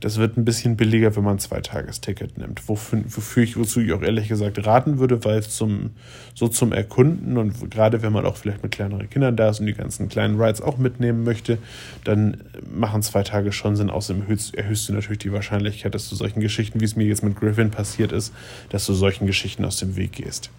[0.00, 2.66] Das wird ein bisschen billiger, wenn man ein Zweitagesticket nimmt.
[2.68, 5.90] Wofür, ich, wozu ich auch ehrlich gesagt raten würde, weil es zum,
[6.34, 9.66] so zum Erkunden und gerade wenn man auch vielleicht mit kleineren Kindern da ist und
[9.66, 11.58] die ganzen kleinen Rides auch mitnehmen möchte,
[12.04, 12.38] dann
[12.74, 13.90] machen zwei Tage schon Sinn.
[13.90, 17.22] Außerdem erhöhst, erhöhst du natürlich die Wahrscheinlichkeit, dass du solchen Geschichten, wie es mir jetzt
[17.22, 18.32] mit Griffin passiert ist,
[18.70, 20.50] dass du solchen Geschichten aus dem Weg gehst.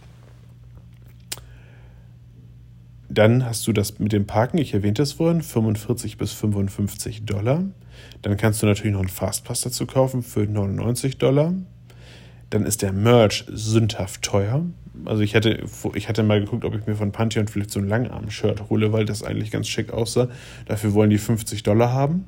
[3.10, 7.64] Dann hast du das mit dem Parken, ich erwähnte es vorhin, 45 bis 55 Dollar.
[8.22, 11.54] Dann kannst du natürlich noch einen Fastpass dazu kaufen für 99 Dollar.
[12.50, 14.66] Dann ist der Merch sündhaft teuer.
[15.06, 15.64] Also ich hatte,
[15.96, 19.06] ich hatte mal geguckt, ob ich mir von Pantheon vielleicht so ein Langarm-Shirt hole, weil
[19.06, 20.28] das eigentlich ganz schick aussah.
[20.66, 22.26] Dafür wollen die 50 Dollar haben.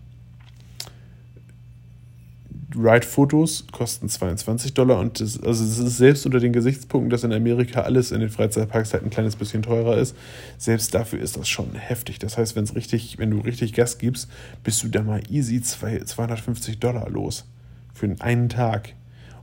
[2.75, 7.33] Ride-Fotos kosten 22 Dollar und das, also es ist selbst unter den Gesichtspunkten, dass in
[7.33, 10.15] Amerika alles in den Freizeitparks halt ein kleines bisschen teurer ist,
[10.57, 12.19] selbst dafür ist das schon heftig.
[12.19, 14.29] Das heißt, wenn es richtig, wenn du richtig Gas gibst,
[14.63, 17.45] bist du da mal easy 250 Dollar los
[17.93, 18.93] für einen Tag.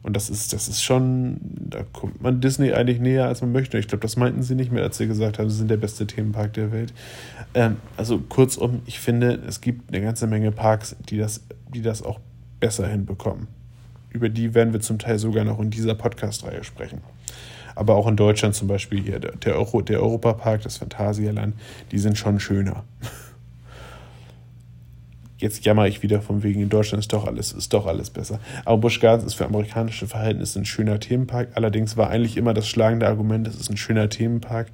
[0.03, 3.79] Und das ist, das ist schon, da kommt man Disney eigentlich näher, als man möchte.
[3.79, 6.07] Ich glaube, das meinten sie nicht mehr, als sie gesagt haben, sie sind der beste
[6.07, 6.95] Themenpark der Welt.
[7.53, 11.43] Ähm, also kurzum, ich finde, es gibt eine ganze Menge Parks, die das,
[11.75, 12.19] die das auch
[12.61, 13.49] besser hinbekommen.
[14.11, 17.01] Über die werden wir zum Teil sogar noch in dieser Podcast-Reihe sprechen.
[17.75, 21.55] Aber auch in Deutschland zum Beispiel hier der, Euro, der Europapark, das Phantasialand,
[21.93, 22.85] die sind schon schöner.
[25.39, 28.41] Jetzt jammer ich wieder von wegen, in Deutschland ist doch alles, ist doch alles besser.
[28.67, 31.53] Aber Busch Gardens ist für amerikanische Verhältnisse ein schöner Themenpark.
[31.55, 34.67] Allerdings war eigentlich immer das schlagende Argument, es ist ein schöner Themenpark,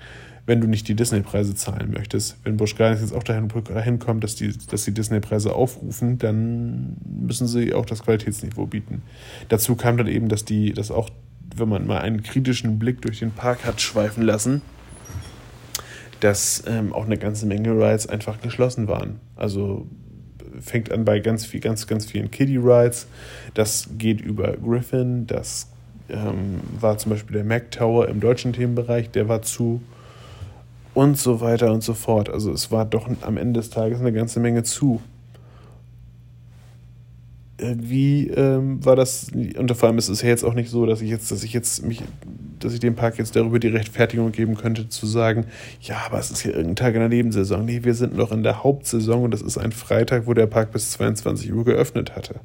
[0.47, 2.37] wenn du nicht die Disney-Preise zahlen möchtest.
[2.45, 6.97] Wenn Busch Gardens jetzt auch dahin, dahin kommt, dass die, dass die Disney-Preise aufrufen, dann
[7.05, 9.03] müssen sie auch das Qualitätsniveau bieten.
[9.49, 11.11] Dazu kam dann eben, dass die, dass auch,
[11.57, 14.63] wenn man mal einen kritischen Blick durch den Park hat schweifen lassen,
[16.21, 19.21] dass ähm, auch eine ganze Menge Rides einfach geschlossen waren.
[19.35, 19.87] Also
[20.61, 23.09] fängt an bei ganz viel, ganz, ganz vielen Kiddie Rides.
[23.55, 25.71] Das geht über Griffin, das
[26.09, 29.83] ähm, war zum Beispiel der Mac Tower im deutschen Themenbereich, der war zu
[30.97, 32.31] und so weiter und so fort.
[32.31, 35.03] Also es war doch am Ende des Tages eine ganze Menge zu.
[37.59, 39.27] Äh, wie ähm, war das?
[39.31, 41.53] Und vor allem ist es ja jetzt auch nicht so, dass ich jetzt, dass ich
[41.53, 42.03] jetzt mich,
[42.61, 45.45] dass ich dem Park jetzt darüber die Rechtfertigung geben könnte, zu sagen,
[45.83, 47.63] ja, aber es ist ja irgendein Tag in der Nebensaison.
[47.67, 50.73] Nee, wir sind noch in der Hauptsaison und das ist ein Freitag, wo der Park
[50.73, 52.41] bis 22 Uhr geöffnet hatte.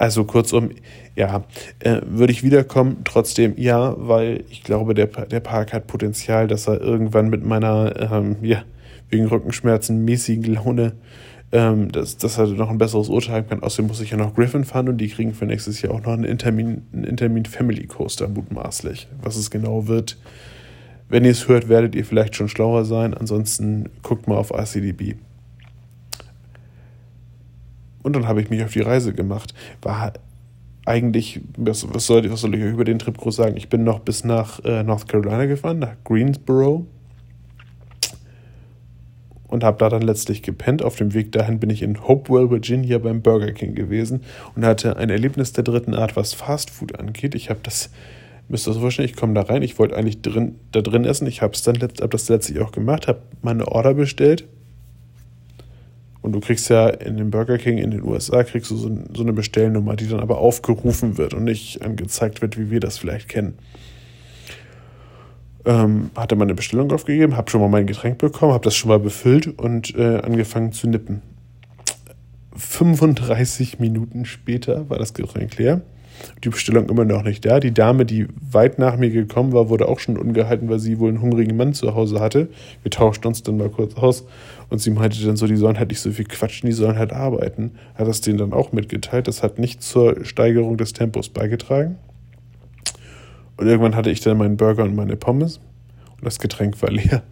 [0.00, 0.70] Also kurzum,
[1.14, 1.44] ja,
[1.80, 6.66] äh, würde ich wiederkommen, trotzdem ja, weil ich glaube, der, der Park hat Potenzial, dass
[6.66, 8.62] er irgendwann mit meiner, ähm, ja,
[9.10, 10.94] wegen Rückenschmerzen mäßigen Laune,
[11.52, 13.62] ähm, dass, dass er noch ein besseres Urteil kann.
[13.62, 16.14] Außerdem muss ich ja noch Griffin fahren und die kriegen für nächstes Jahr auch noch
[16.14, 19.06] einen Intermin, einen Intermin Family Coaster mutmaßlich.
[19.20, 20.16] Was es genau wird,
[21.10, 23.12] wenn ihr es hört, werdet ihr vielleicht schon schlauer sein.
[23.12, 25.16] Ansonsten guckt mal auf RCDB.
[28.02, 29.54] Und dann habe ich mich auf die Reise gemacht.
[29.82, 30.12] War
[30.86, 33.56] eigentlich, was, was, soll, was soll ich euch über den Trip groß sagen?
[33.56, 36.86] Ich bin noch bis nach äh, North Carolina gefahren, nach Greensboro.
[39.46, 40.82] Und habe da dann letztlich gepennt.
[40.82, 44.22] Auf dem Weg dahin bin ich in Hopewell, Virginia beim Burger King gewesen
[44.54, 47.34] und hatte ein Erlebnis der dritten Art, was Fast Food angeht.
[47.34, 47.90] Ich habe das,
[48.48, 49.62] müsst ihr euch vorstellen, ich komme da rein.
[49.62, 51.26] Ich wollte eigentlich drin, da drin essen.
[51.26, 54.46] Ich habe dann hab das letztlich auch gemacht, habe meine Order bestellt
[56.22, 59.22] und du kriegst ja in dem Burger King in den USA kriegst du so, so
[59.22, 63.28] eine Bestellnummer, die dann aber aufgerufen wird und nicht angezeigt wird, wie wir das vielleicht
[63.28, 63.58] kennen.
[65.64, 68.98] Ähm, hatte meine Bestellung aufgegeben, habe schon mal mein Getränk bekommen, habe das schon mal
[68.98, 71.22] befüllt und äh, angefangen zu nippen.
[72.56, 75.82] 35 Minuten später war das Getränk leer
[76.44, 77.60] die Bestellung immer noch nicht da.
[77.60, 81.08] Die Dame, die weit nach mir gekommen war, wurde auch schon ungehalten, weil sie wohl
[81.08, 82.48] einen hungrigen Mann zu Hause hatte.
[82.82, 84.24] Wir tauschten uns dann mal kurz aus
[84.68, 87.12] und sie meinte dann so, die sollen halt nicht so viel quatschen, die sollen halt
[87.12, 87.72] arbeiten.
[87.94, 89.28] Hat das denen dann auch mitgeteilt.
[89.28, 91.96] Das hat nicht zur Steigerung des Tempos beigetragen.
[93.56, 95.58] Und irgendwann hatte ich dann meinen Burger und meine Pommes
[96.16, 97.22] und das Getränk war leer.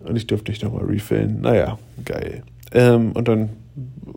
[0.00, 1.40] Und ich durfte nicht nochmal refillen.
[1.40, 2.42] Naja, geil.
[2.74, 3.50] Ähm, und dann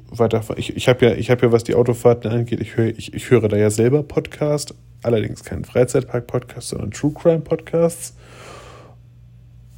[0.09, 0.41] weiter.
[0.57, 3.47] Ich, ich habe ja, hab ja, was die Autofahrten angeht, ich, höre ich, ich höre
[3.47, 8.15] da ja selber Podcast, allerdings keinen Freizeitpark-Podcast, sondern True Crime-Podcasts.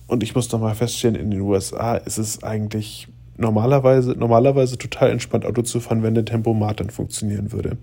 [0.07, 3.07] Und ich muss nochmal feststellen, in den USA ist es eigentlich
[3.37, 7.77] normalerweise, normalerweise total entspannt, Auto zu fahren, wenn der Tempomat dann funktionieren würde.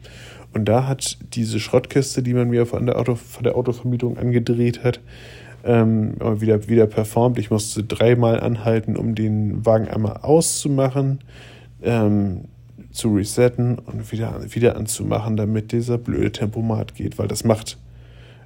[0.53, 4.84] Und da hat diese Schrottkiste, die man mir von der, Auto, von der Autovermietung angedreht
[4.84, 5.01] hat,
[5.65, 7.39] ähm, wieder, wieder performt.
[7.39, 11.21] Ich musste dreimal anhalten, um den Wagen einmal auszumachen
[11.83, 12.43] ähm,
[12.91, 17.79] zu resetten und wieder, wieder anzumachen, damit dieser blöde Tempomat geht, weil das macht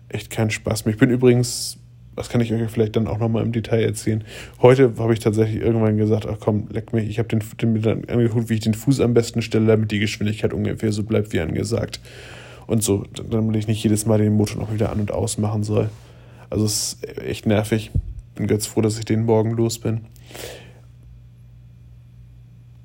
[0.08, 0.94] echt keinen Spaß mehr.
[0.94, 1.78] Ich bin übrigens
[2.18, 4.24] das kann ich euch vielleicht dann auch nochmal im Detail erzählen.
[4.60, 7.80] Heute habe ich tatsächlich irgendwann gesagt, ach komm, leck mich, ich habe den, den mir
[7.80, 11.32] dann angeguckt, wie ich den Fuß am besten stelle, damit die Geschwindigkeit ungefähr so bleibt
[11.32, 12.00] wie angesagt.
[12.66, 15.90] Und so, damit ich nicht jedes Mal den Motor noch wieder an- und ausmachen soll.
[16.50, 17.90] Also es ist echt nervig.
[18.34, 20.02] Bin ganz froh, dass ich den morgen los bin.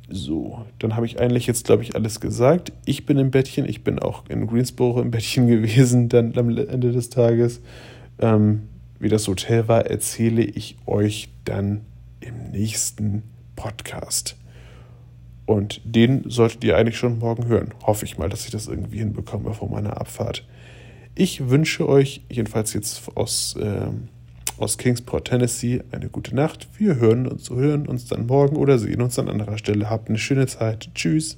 [0.09, 2.71] So, dann habe ich eigentlich jetzt, glaube ich, alles gesagt.
[2.85, 6.91] Ich bin im Bettchen, ich bin auch in Greensboro im Bettchen gewesen, dann am Ende
[6.91, 7.61] des Tages.
[8.19, 8.63] Ähm,
[8.99, 11.81] wie das Hotel war, erzähle ich euch dann
[12.19, 13.23] im nächsten
[13.55, 14.37] Podcast.
[15.45, 17.73] Und den solltet ihr eigentlich schon morgen hören.
[17.83, 20.45] Hoffe ich mal, dass ich das irgendwie hinbekomme vor meiner Abfahrt.
[21.15, 23.87] Ich wünsche euch jedenfalls jetzt aus, äh,
[24.57, 26.67] aus Kingsport, Tennessee, eine gute Nacht.
[26.77, 29.89] Wir hören uns, hören uns dann morgen oder sehen uns an anderer Stelle.
[29.89, 30.89] Habt eine schöne Zeit.
[30.95, 31.37] Tschüss.